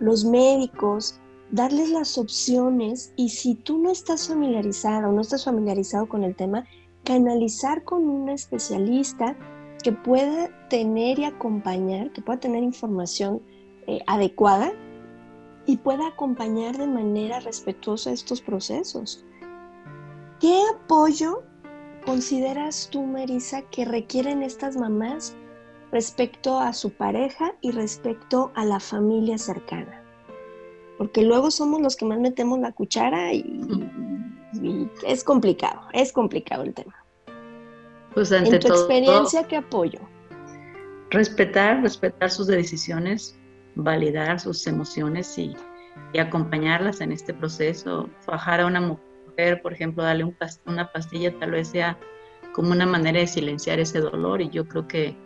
los 0.00 0.24
médicos, 0.24 1.20
darles 1.50 1.90
las 1.90 2.18
opciones 2.18 3.12
y 3.14 3.28
si 3.28 3.54
tú 3.54 3.78
no 3.78 3.90
estás 3.90 4.26
familiarizada 4.26 5.08
o 5.08 5.12
no 5.12 5.20
estás 5.20 5.44
familiarizado 5.44 6.08
con 6.08 6.24
el 6.24 6.34
tema, 6.34 6.66
canalizar 7.04 7.84
con 7.84 8.08
un 8.08 8.30
especialista 8.30 9.36
que 9.84 9.92
pueda 9.92 10.48
tener 10.68 11.18
y 11.18 11.24
acompañar, 11.24 12.10
que 12.12 12.22
pueda 12.22 12.40
tener 12.40 12.62
información 12.62 13.42
eh, 13.86 14.00
adecuada 14.06 14.72
y 15.66 15.76
pueda 15.76 16.08
acompañar 16.08 16.78
de 16.78 16.86
manera 16.86 17.38
respetuosa 17.40 18.10
estos 18.10 18.40
procesos. 18.40 19.24
¿Qué 20.40 20.60
apoyo 20.74 21.42
consideras 22.04 22.88
tú, 22.90 23.02
Marisa, 23.04 23.62
que 23.62 23.84
requieren 23.84 24.42
estas 24.42 24.76
mamás 24.76 25.36
respecto 25.92 26.58
a 26.58 26.72
su 26.72 26.90
pareja 26.90 27.54
y 27.60 27.70
respecto 27.70 28.50
a 28.54 28.64
la 28.64 28.80
familia 28.80 29.38
cercana? 29.38 30.02
Porque 30.98 31.22
luego 31.22 31.50
somos 31.50 31.80
los 31.80 31.96
que 31.96 32.04
más 32.04 32.18
metemos 32.18 32.58
la 32.58 32.72
cuchara 32.72 33.32
y, 33.32 33.60
es 35.06 35.24
complicado, 35.24 35.82
es 35.92 36.12
complicado 36.12 36.62
el 36.62 36.74
tema. 36.74 36.94
Pues 38.14 38.30
ante 38.32 38.56
en 38.56 38.60
tu 38.60 38.68
experiencia, 38.68 39.44
¿qué 39.44 39.56
apoyo? 39.56 40.00
Respetar, 41.10 41.82
respetar 41.82 42.30
sus 42.30 42.46
decisiones, 42.46 43.36
validar 43.74 44.38
sus 44.38 44.66
emociones 44.66 45.36
y, 45.36 45.54
y 46.12 46.18
acompañarlas 46.18 47.00
en 47.00 47.12
este 47.12 47.34
proceso. 47.34 48.08
Fajar 48.20 48.60
a 48.60 48.66
una 48.66 48.80
mujer, 48.80 49.13
por 49.62 49.72
ejemplo, 49.72 50.02
darle 50.02 50.24
un 50.24 50.36
una 50.66 50.90
pastilla 50.92 51.36
tal 51.38 51.52
vez 51.52 51.68
sea 51.68 51.98
como 52.52 52.70
una 52.70 52.86
manera 52.86 53.18
de 53.20 53.26
silenciar 53.26 53.80
ese 53.80 54.00
dolor 54.00 54.40
y 54.40 54.48
yo 54.50 54.66
creo 54.66 54.86
que, 54.86 55.16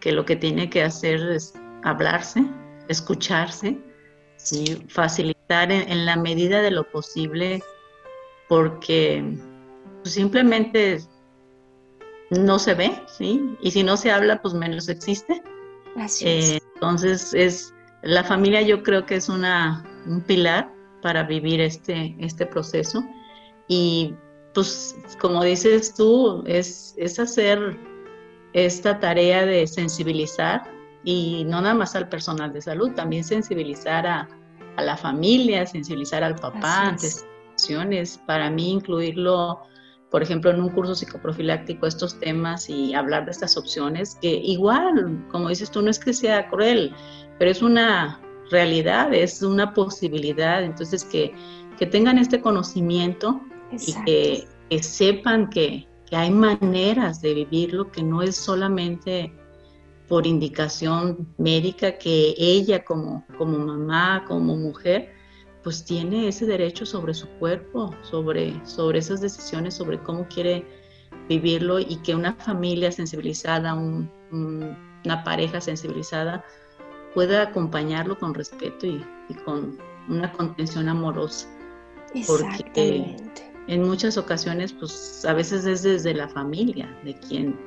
que 0.00 0.12
lo 0.12 0.24
que 0.24 0.36
tiene 0.36 0.68
que 0.68 0.82
hacer 0.82 1.20
es 1.30 1.54
hablarse, 1.82 2.44
escucharse, 2.88 3.78
¿sí? 4.36 4.84
facilitar 4.88 5.72
en, 5.72 6.04
la 6.04 6.16
medida 6.16 6.60
de 6.60 6.70
lo 6.70 6.84
posible 6.90 7.62
porque 8.48 9.38
pues, 10.02 10.14
simplemente 10.14 11.00
no 12.30 12.58
se 12.58 12.74
ve, 12.74 13.02
¿sí? 13.06 13.56
Y 13.60 13.70
si 13.70 13.82
no 13.82 13.96
se 13.96 14.10
habla, 14.10 14.42
pues 14.42 14.54
menos 14.54 14.88
existe. 14.88 15.42
Eh, 16.20 16.58
entonces, 16.74 17.32
es, 17.34 17.74
la 18.02 18.24
familia 18.24 18.60
yo 18.62 18.82
creo 18.82 19.06
que 19.06 19.16
es 19.16 19.28
una, 19.28 19.84
un 20.06 20.20
pilar 20.20 20.70
para 21.00 21.22
vivir 21.22 21.60
este, 21.60 22.14
este 22.18 22.46
proceso. 22.46 23.04
Y 23.68 24.14
pues, 24.52 24.96
como 25.20 25.42
dices 25.42 25.94
tú, 25.94 26.44
es, 26.46 26.94
es 26.96 27.18
hacer 27.18 27.78
esta 28.52 28.98
tarea 29.00 29.44
de 29.44 29.66
sensibilizar 29.66 30.62
y 31.02 31.44
no 31.44 31.60
nada 31.60 31.74
más 31.74 31.96
al 31.96 32.08
personal 32.08 32.52
de 32.52 32.62
salud, 32.62 32.92
también 32.92 33.24
sensibilizar 33.24 34.06
a, 34.06 34.28
a 34.76 34.82
la 34.82 34.96
familia, 34.96 35.66
sensibilizar 35.66 36.22
al 36.22 36.36
papá 36.36 36.88
ante 36.88 37.08
situaciones. 37.08 38.18
Para 38.26 38.50
mí, 38.50 38.70
incluirlo 38.72 39.60
por 40.14 40.22
ejemplo, 40.22 40.52
en 40.52 40.60
un 40.60 40.68
curso 40.68 40.94
psicoprofiláctico 40.94 41.88
estos 41.88 42.20
temas 42.20 42.70
y 42.70 42.94
hablar 42.94 43.24
de 43.24 43.32
estas 43.32 43.56
opciones, 43.56 44.16
que 44.22 44.28
igual, 44.28 45.26
como 45.28 45.48
dices 45.48 45.72
tú, 45.72 45.82
no 45.82 45.90
es 45.90 45.98
que 45.98 46.12
sea 46.12 46.48
cruel, 46.48 46.94
pero 47.36 47.50
es 47.50 47.62
una 47.62 48.20
realidad, 48.48 49.12
es 49.12 49.42
una 49.42 49.74
posibilidad, 49.74 50.62
entonces 50.62 51.02
que, 51.02 51.34
que 51.80 51.86
tengan 51.86 52.18
este 52.18 52.40
conocimiento 52.40 53.40
y 53.72 53.94
que, 54.04 54.48
que 54.70 54.82
sepan 54.82 55.50
que, 55.50 55.86
que, 56.08 56.16
hay 56.16 56.30
maneras 56.30 57.20
de 57.20 57.34
vivirlo, 57.34 57.90
que 57.90 58.02
no 58.02 58.22
es 58.22 58.36
solamente 58.36 59.32
por 60.08 60.26
indicación 60.26 61.26
médica, 61.38 61.98
que 61.98 62.34
ella 62.38 62.84
como, 62.84 63.24
como 63.38 63.58
mamá, 63.58 64.24
como 64.28 64.56
mujer, 64.56 65.12
pues 65.62 65.84
tiene 65.84 66.28
ese 66.28 66.44
derecho 66.44 66.84
sobre 66.84 67.14
su 67.14 67.26
cuerpo, 67.38 67.94
sobre, 68.02 68.54
sobre 68.66 68.98
esas 68.98 69.20
decisiones, 69.22 69.74
sobre 69.74 69.98
cómo 70.02 70.28
quiere 70.28 70.66
vivirlo 71.28 71.78
y 71.78 71.96
que 72.02 72.14
una 72.14 72.34
familia 72.34 72.92
sensibilizada, 72.92 73.74
una 73.74 75.24
pareja 75.24 75.60
sensibilizada 75.60 76.44
pueda 77.14 77.42
acompañarlo 77.42 78.18
con 78.18 78.34
respeto 78.34 78.86
y, 78.86 79.02
con 79.44 79.78
una 80.08 80.30
contención 80.32 80.88
amorosa. 80.88 81.48
Porque 82.26 83.16
en 83.66 83.82
muchas 83.82 84.16
ocasiones, 84.18 84.72
pues 84.72 85.24
a 85.24 85.32
veces 85.32 85.64
es 85.64 85.82
desde 85.82 86.14
la 86.14 86.28
familia, 86.28 86.94
de 87.04 87.14
quien 87.14 87.58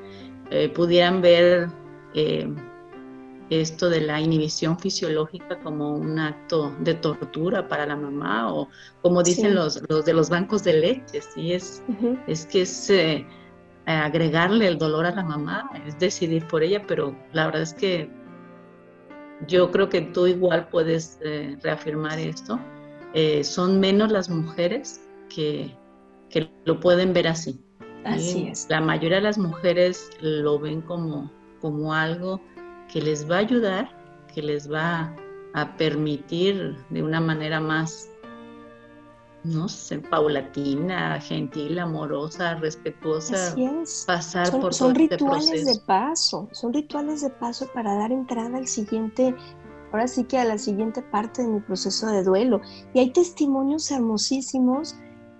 eh, 0.52 0.70
pudieran 0.70 1.22
ver 1.22 1.70
eh, 2.14 2.48
esto 3.50 3.90
de 3.90 4.02
la 4.02 4.20
inhibición 4.20 4.78
fisiológica 4.78 5.60
como 5.60 5.96
un 5.96 6.20
acto 6.20 6.76
de 6.82 6.94
tortura 6.94 7.68
para 7.68 7.86
la 7.86 7.96
mamá 7.96 8.54
o 8.54 8.68
como 9.02 9.24
dicen 9.24 9.56
los, 9.56 9.82
los, 9.90 10.06
de 10.06 10.14
los 10.14 10.30
bancos 10.30 10.64
de 10.64 10.74
leche, 10.74 11.22
¿sí? 11.22 11.54
es, 11.54 11.82
es 12.28 12.46
que 12.46 12.62
es 12.62 12.90
eh, 12.90 13.26
agregarle 13.86 14.68
el 14.68 14.78
dolor 14.78 15.06
a 15.06 15.12
la 15.12 15.24
mamá, 15.24 15.70
es 15.86 15.98
decidir 15.98 16.46
por 16.48 16.62
ella, 16.62 16.84
pero 16.86 17.16
la 17.34 17.46
verdad 17.46 17.62
es 17.64 17.74
que 17.74 18.10
yo 19.48 19.72
creo 19.72 19.88
que 19.90 20.02
tú 20.02 20.28
igual 20.28 20.68
puedes 20.68 21.20
reafirmar 21.62 22.18
esto. 22.18 22.60
Son 23.44 23.80
menos 23.80 24.12
las 24.12 24.30
mujeres 24.30 25.00
que, 25.30 25.72
que 26.30 26.50
lo 26.66 26.80
pueden 26.80 27.14
ver 27.14 27.28
así. 27.28 27.60
Así 28.06 28.48
es. 28.48 28.68
La 28.70 28.82
mayoría 28.82 29.18
de 29.18 29.24
las 29.24 29.38
mujeres 29.38 30.10
lo 30.22 30.60
ven 30.60 30.82
como, 30.82 31.32
como 31.62 31.94
algo 31.94 32.40
que 32.92 33.02
les 33.02 33.30
va 33.30 33.38
a 33.38 33.40
ayudar, 33.40 33.90
que 34.34 34.42
les 34.42 34.72
va 34.72 35.14
a 35.54 35.78
permitir 35.78 36.78
de 36.90 37.04
una 37.04 37.20
manera 37.20 37.60
más, 37.60 38.10
no 39.44 39.68
sé, 39.68 40.00
paulatina, 40.00 41.20
gentil, 41.20 41.80
amorosa, 41.80 42.56
respetuosa, 42.56 43.56
pasar 44.06 44.52
por 44.52 44.74
son 44.74 44.94
todo 44.94 45.04
este 45.04 45.16
rituales 45.18 45.66
de 45.66 45.80
paso, 45.86 46.48
son 46.52 46.74
rituales 46.74 47.22
de 47.22 47.30
paso 47.30 47.68
para 47.74 47.94
dar 47.96 48.12
entrada 48.12 48.58
al 48.58 48.68
siguiente, 48.68 49.36
ahora 49.92 50.08
sí 50.08 50.24
que 50.26 50.38
a 50.38 50.46
la 50.46 50.58
siguiente 50.58 51.02
parte 51.02 51.42
de 51.42 51.48
mi 51.48 51.60
proceso 51.60 52.08
de 52.08 52.24
duelo. 52.24 52.62
Y 52.94 53.00
hay 53.00 53.12
testimonios 53.12 53.90
hermosísimos 53.92 54.96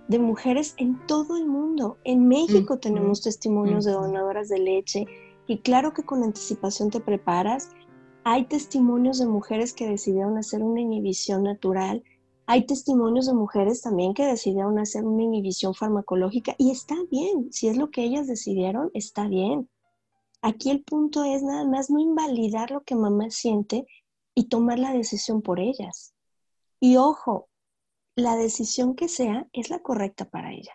de 0.08 0.18
mujeres 0.18 0.74
en 0.78 0.98
todo 1.06 1.36
el 1.36 1.46
mundo. 1.46 1.98
En 2.04 2.26
México 2.26 2.78
tenemos 2.78 3.22
testimonios 3.22 3.84
de 3.84 3.92
donadoras 3.92 4.48
de 4.48 4.58
leche, 4.58 5.06
y 5.46 5.58
claro 5.58 5.92
que 5.92 6.02
con 6.02 6.22
anticipación 6.22 6.90
te 6.90 7.00
preparas. 7.00 7.70
Hay 8.24 8.46
testimonios 8.46 9.18
de 9.18 9.26
mujeres 9.26 9.72
que 9.72 9.88
decidieron 9.88 10.36
hacer 10.36 10.62
una 10.62 10.80
inhibición 10.80 11.44
natural. 11.44 12.04
Hay 12.46 12.66
testimonios 12.66 13.26
de 13.26 13.34
mujeres 13.34 13.80
también 13.80 14.14
que 14.14 14.26
decidieron 14.26 14.78
hacer 14.78 15.04
una 15.04 15.22
inhibición 15.22 15.74
farmacológica 15.74 16.54
y 16.58 16.70
está 16.70 16.94
bien. 17.10 17.52
Si 17.52 17.68
es 17.68 17.76
lo 17.76 17.90
que 17.90 18.04
ellas 18.04 18.26
decidieron, 18.26 18.90
está 18.92 19.28
bien. 19.28 19.68
Aquí 20.42 20.70
el 20.70 20.82
punto 20.84 21.24
es 21.24 21.42
nada 21.42 21.66
más 21.66 21.90
no 21.90 21.98
invalidar 21.98 22.70
lo 22.70 22.82
que 22.82 22.94
mamá 22.94 23.30
siente 23.30 23.86
y 24.34 24.44
tomar 24.44 24.78
la 24.78 24.92
decisión 24.92 25.42
por 25.42 25.60
ellas. 25.60 26.14
Y 26.80 26.96
ojo, 26.96 27.47
la 28.18 28.34
decisión 28.34 28.96
que 28.96 29.06
sea 29.08 29.46
es 29.52 29.70
la 29.70 29.78
correcta 29.78 30.24
para 30.24 30.52
ella. 30.52 30.72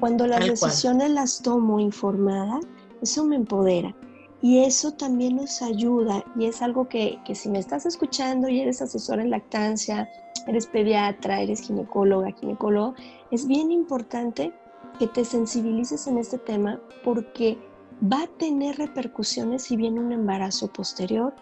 Cuando 0.00 0.26
las 0.26 0.44
decisiones 0.44 1.10
las 1.10 1.40
tomo 1.40 1.78
informada, 1.78 2.58
eso 3.00 3.24
me 3.24 3.36
empodera. 3.36 3.94
Y 4.42 4.64
eso 4.64 4.92
también 4.92 5.36
nos 5.36 5.62
ayuda 5.62 6.24
y 6.34 6.46
es 6.46 6.62
algo 6.62 6.88
que, 6.88 7.18
que, 7.24 7.34
si 7.34 7.48
me 7.48 7.58
estás 7.58 7.86
escuchando 7.86 8.48
y 8.48 8.60
eres 8.60 8.82
asesora 8.82 9.22
en 9.22 9.30
lactancia, 9.30 10.08
eres 10.48 10.66
pediatra, 10.66 11.42
eres 11.42 11.60
ginecóloga, 11.60 12.32
ginecólogo, 12.32 12.94
es 13.30 13.46
bien 13.46 13.70
importante 13.70 14.52
que 14.98 15.06
te 15.06 15.24
sensibilices 15.24 16.06
en 16.06 16.18
este 16.18 16.38
tema 16.38 16.80
porque 17.04 17.58
va 18.00 18.22
a 18.22 18.26
tener 18.26 18.76
repercusiones 18.76 19.64
si 19.64 19.76
viene 19.76 20.00
un 20.00 20.12
embarazo 20.12 20.72
posterior 20.72 21.34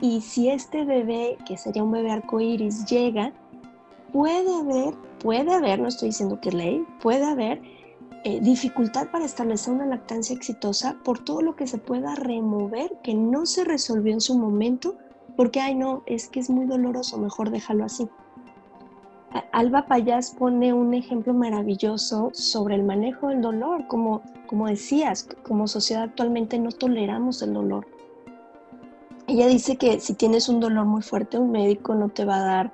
y 0.00 0.20
si 0.20 0.50
este 0.50 0.84
bebé, 0.84 1.38
que 1.46 1.56
sería 1.56 1.82
un 1.82 1.90
bebé 1.90 2.10
arcoíris, 2.10 2.84
llega, 2.86 3.32
puede 4.12 4.54
haber, 4.54 4.94
puede 5.20 5.52
haber, 5.52 5.80
no 5.80 5.88
estoy 5.88 6.08
diciendo 6.08 6.40
que 6.40 6.52
ley, 6.52 6.84
puede 7.00 7.24
haber 7.24 7.62
eh, 8.24 8.40
dificultad 8.40 9.08
para 9.10 9.24
establecer 9.24 9.72
una 9.72 9.86
lactancia 9.86 10.34
exitosa 10.34 10.96
por 11.04 11.24
todo 11.24 11.42
lo 11.42 11.56
que 11.56 11.66
se 11.66 11.78
pueda 11.78 12.14
remover 12.14 12.92
que 13.02 13.14
no 13.14 13.46
se 13.46 13.64
resolvió 13.64 14.12
en 14.12 14.20
su 14.20 14.38
momento 14.38 14.96
porque, 15.36 15.60
ay 15.60 15.74
no, 15.74 16.02
es 16.06 16.28
que 16.28 16.40
es 16.40 16.48
muy 16.48 16.66
doloroso, 16.66 17.18
mejor 17.18 17.50
déjalo 17.50 17.84
así. 17.84 18.08
Alba 19.52 19.86
Payas 19.86 20.30
pone 20.30 20.72
un 20.72 20.94
ejemplo 20.94 21.34
maravilloso 21.34 22.30
sobre 22.32 22.74
el 22.74 22.84
manejo 22.84 23.28
del 23.28 23.42
dolor, 23.42 23.86
como, 23.86 24.22
como 24.46 24.68
decías, 24.68 25.28
como 25.42 25.66
sociedad 25.66 26.04
actualmente 26.04 26.58
no 26.58 26.70
toleramos 26.70 27.42
el 27.42 27.54
dolor. 27.54 27.86
Ella 29.26 29.46
dice 29.48 29.76
que 29.76 29.98
si 30.00 30.14
tienes 30.14 30.48
un 30.48 30.60
dolor 30.60 30.84
muy 30.84 31.02
fuerte, 31.02 31.38
un 31.38 31.50
médico 31.50 31.94
no 31.94 32.08
te 32.08 32.24
va 32.24 32.36
a 32.36 32.44
dar 32.44 32.72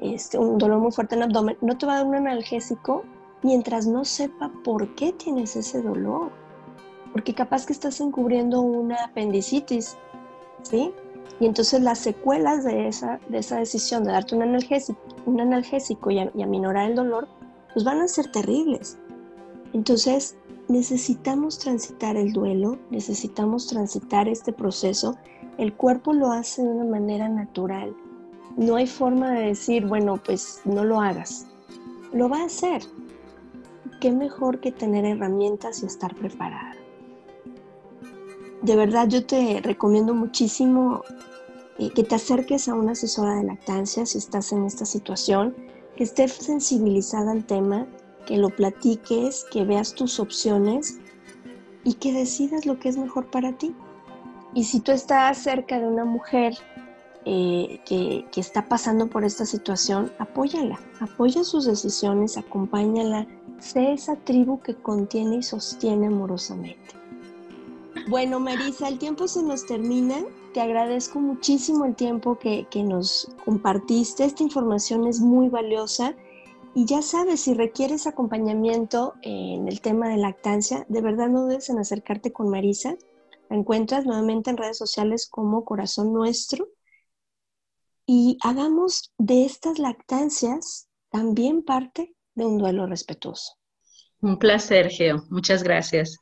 este, 0.00 0.38
un 0.38 0.58
dolor 0.58 0.80
muy 0.80 0.90
fuerte 0.90 1.14
en 1.14 1.22
el 1.22 1.28
abdomen, 1.28 1.56
no 1.60 1.78
te 1.78 1.86
va 1.86 1.94
a 1.94 1.96
dar 1.98 2.06
un 2.06 2.16
analgésico 2.16 3.04
mientras 3.42 3.86
no 3.86 4.04
sepa 4.04 4.50
por 4.64 4.94
qué 4.94 5.12
tienes 5.12 5.54
ese 5.54 5.80
dolor. 5.80 6.32
Porque 7.12 7.34
capaz 7.34 7.66
que 7.66 7.72
estás 7.72 8.00
encubriendo 8.00 8.62
una 8.62 9.04
apendicitis, 9.04 9.96
¿sí? 10.62 10.92
Y 11.40 11.46
entonces 11.46 11.82
las 11.82 11.98
secuelas 11.98 12.64
de 12.64 12.86
esa, 12.86 13.18
de 13.28 13.38
esa 13.38 13.58
decisión 13.58 14.04
de 14.04 14.12
darte 14.12 14.36
un 14.36 14.42
analgésico, 14.42 15.00
un 15.26 15.40
analgésico 15.40 16.10
y, 16.10 16.20
aminorar 16.20 16.90
el 16.90 16.96
dolor, 16.96 17.28
pues 17.72 17.84
van 17.84 18.00
a 18.00 18.08
ser 18.08 18.30
terribles. 18.30 18.98
Entonces 19.72 20.36
necesitamos 20.68 21.58
transitar 21.58 22.16
el 22.16 22.32
duelo, 22.32 22.78
necesitamos 22.90 23.66
transitar 23.66 24.28
este 24.28 24.52
proceso. 24.52 25.16
El 25.58 25.74
cuerpo 25.74 26.12
lo 26.12 26.30
hace 26.30 26.62
de 26.62 26.68
una 26.68 26.84
manera 26.84 27.28
natural. 27.28 27.94
No 28.56 28.76
hay 28.76 28.86
forma 28.86 29.32
de 29.32 29.46
decir, 29.46 29.86
bueno, 29.86 30.20
pues 30.24 30.60
no 30.64 30.84
lo 30.84 31.00
hagas. 31.00 31.46
Lo 32.12 32.28
va 32.28 32.42
a 32.42 32.44
hacer. 32.44 32.82
¿Qué 34.00 34.12
mejor 34.12 34.60
que 34.60 34.72
tener 34.72 35.04
herramientas 35.04 35.82
y 35.82 35.86
estar 35.86 36.14
preparada? 36.14 36.81
De 38.62 38.76
verdad 38.76 39.08
yo 39.08 39.26
te 39.26 39.60
recomiendo 39.60 40.14
muchísimo 40.14 41.02
eh, 41.78 41.90
que 41.90 42.04
te 42.04 42.14
acerques 42.14 42.68
a 42.68 42.74
una 42.74 42.92
asesora 42.92 43.34
de 43.34 43.42
lactancia 43.42 44.06
si 44.06 44.18
estás 44.18 44.52
en 44.52 44.64
esta 44.64 44.86
situación, 44.86 45.56
que 45.96 46.04
estés 46.04 46.32
sensibilizada 46.32 47.32
al 47.32 47.44
tema, 47.44 47.88
que 48.24 48.36
lo 48.36 48.50
platiques, 48.50 49.44
que 49.50 49.64
veas 49.64 49.94
tus 49.94 50.20
opciones 50.20 51.00
y 51.82 51.94
que 51.94 52.12
decidas 52.12 52.64
lo 52.64 52.78
que 52.78 52.88
es 52.88 52.96
mejor 52.96 53.30
para 53.32 53.52
ti. 53.58 53.74
Y 54.54 54.62
si 54.62 54.78
tú 54.78 54.92
estás 54.92 55.38
cerca 55.38 55.80
de 55.80 55.86
una 55.88 56.04
mujer 56.04 56.54
eh, 57.24 57.80
que, 57.84 58.26
que, 58.30 58.40
está 58.40 58.68
pasando 58.68 59.08
por 59.08 59.24
esta 59.24 59.44
situación, 59.44 60.12
apóyala, 60.20 60.78
apoya 61.00 61.42
sus 61.42 61.64
decisiones, 61.64 62.38
acompáñala, 62.38 63.26
sé 63.58 63.92
esa 63.92 64.14
tribu 64.14 64.60
que 64.60 64.76
contiene 64.76 65.36
y 65.36 65.42
sostiene 65.42 66.06
amorosamente. 66.06 67.01
Bueno, 68.08 68.40
Marisa, 68.40 68.88
el 68.88 68.98
tiempo 68.98 69.28
se 69.28 69.42
nos 69.42 69.66
termina. 69.66 70.24
Te 70.54 70.60
agradezco 70.60 71.20
muchísimo 71.20 71.84
el 71.84 71.94
tiempo 71.94 72.38
que, 72.38 72.66
que 72.70 72.82
nos 72.82 73.28
compartiste. 73.44 74.24
Esta 74.24 74.42
información 74.42 75.06
es 75.06 75.20
muy 75.20 75.48
valiosa. 75.48 76.14
Y 76.74 76.86
ya 76.86 77.02
sabes, 77.02 77.42
si 77.42 77.54
requieres 77.54 78.06
acompañamiento 78.06 79.14
en 79.22 79.68
el 79.68 79.80
tema 79.80 80.08
de 80.08 80.16
lactancia, 80.16 80.86
de 80.88 81.00
verdad 81.02 81.28
no 81.28 81.42
dudes 81.42 81.68
en 81.68 81.78
acercarte 81.78 82.32
con 82.32 82.48
Marisa. 82.48 82.96
La 83.50 83.56
encuentras 83.56 84.06
nuevamente 84.06 84.50
en 84.50 84.56
redes 84.56 84.78
sociales 84.78 85.28
como 85.28 85.64
Corazón 85.64 86.12
Nuestro. 86.12 86.68
Y 88.06 88.38
hagamos 88.42 89.12
de 89.18 89.44
estas 89.44 89.78
lactancias 89.78 90.88
también 91.10 91.62
parte 91.62 92.14
de 92.34 92.46
un 92.46 92.58
duelo 92.58 92.86
respetuoso. 92.86 93.52
Un 94.20 94.38
placer, 94.38 94.88
Geo. 94.88 95.24
Muchas 95.30 95.62
gracias. 95.62 96.21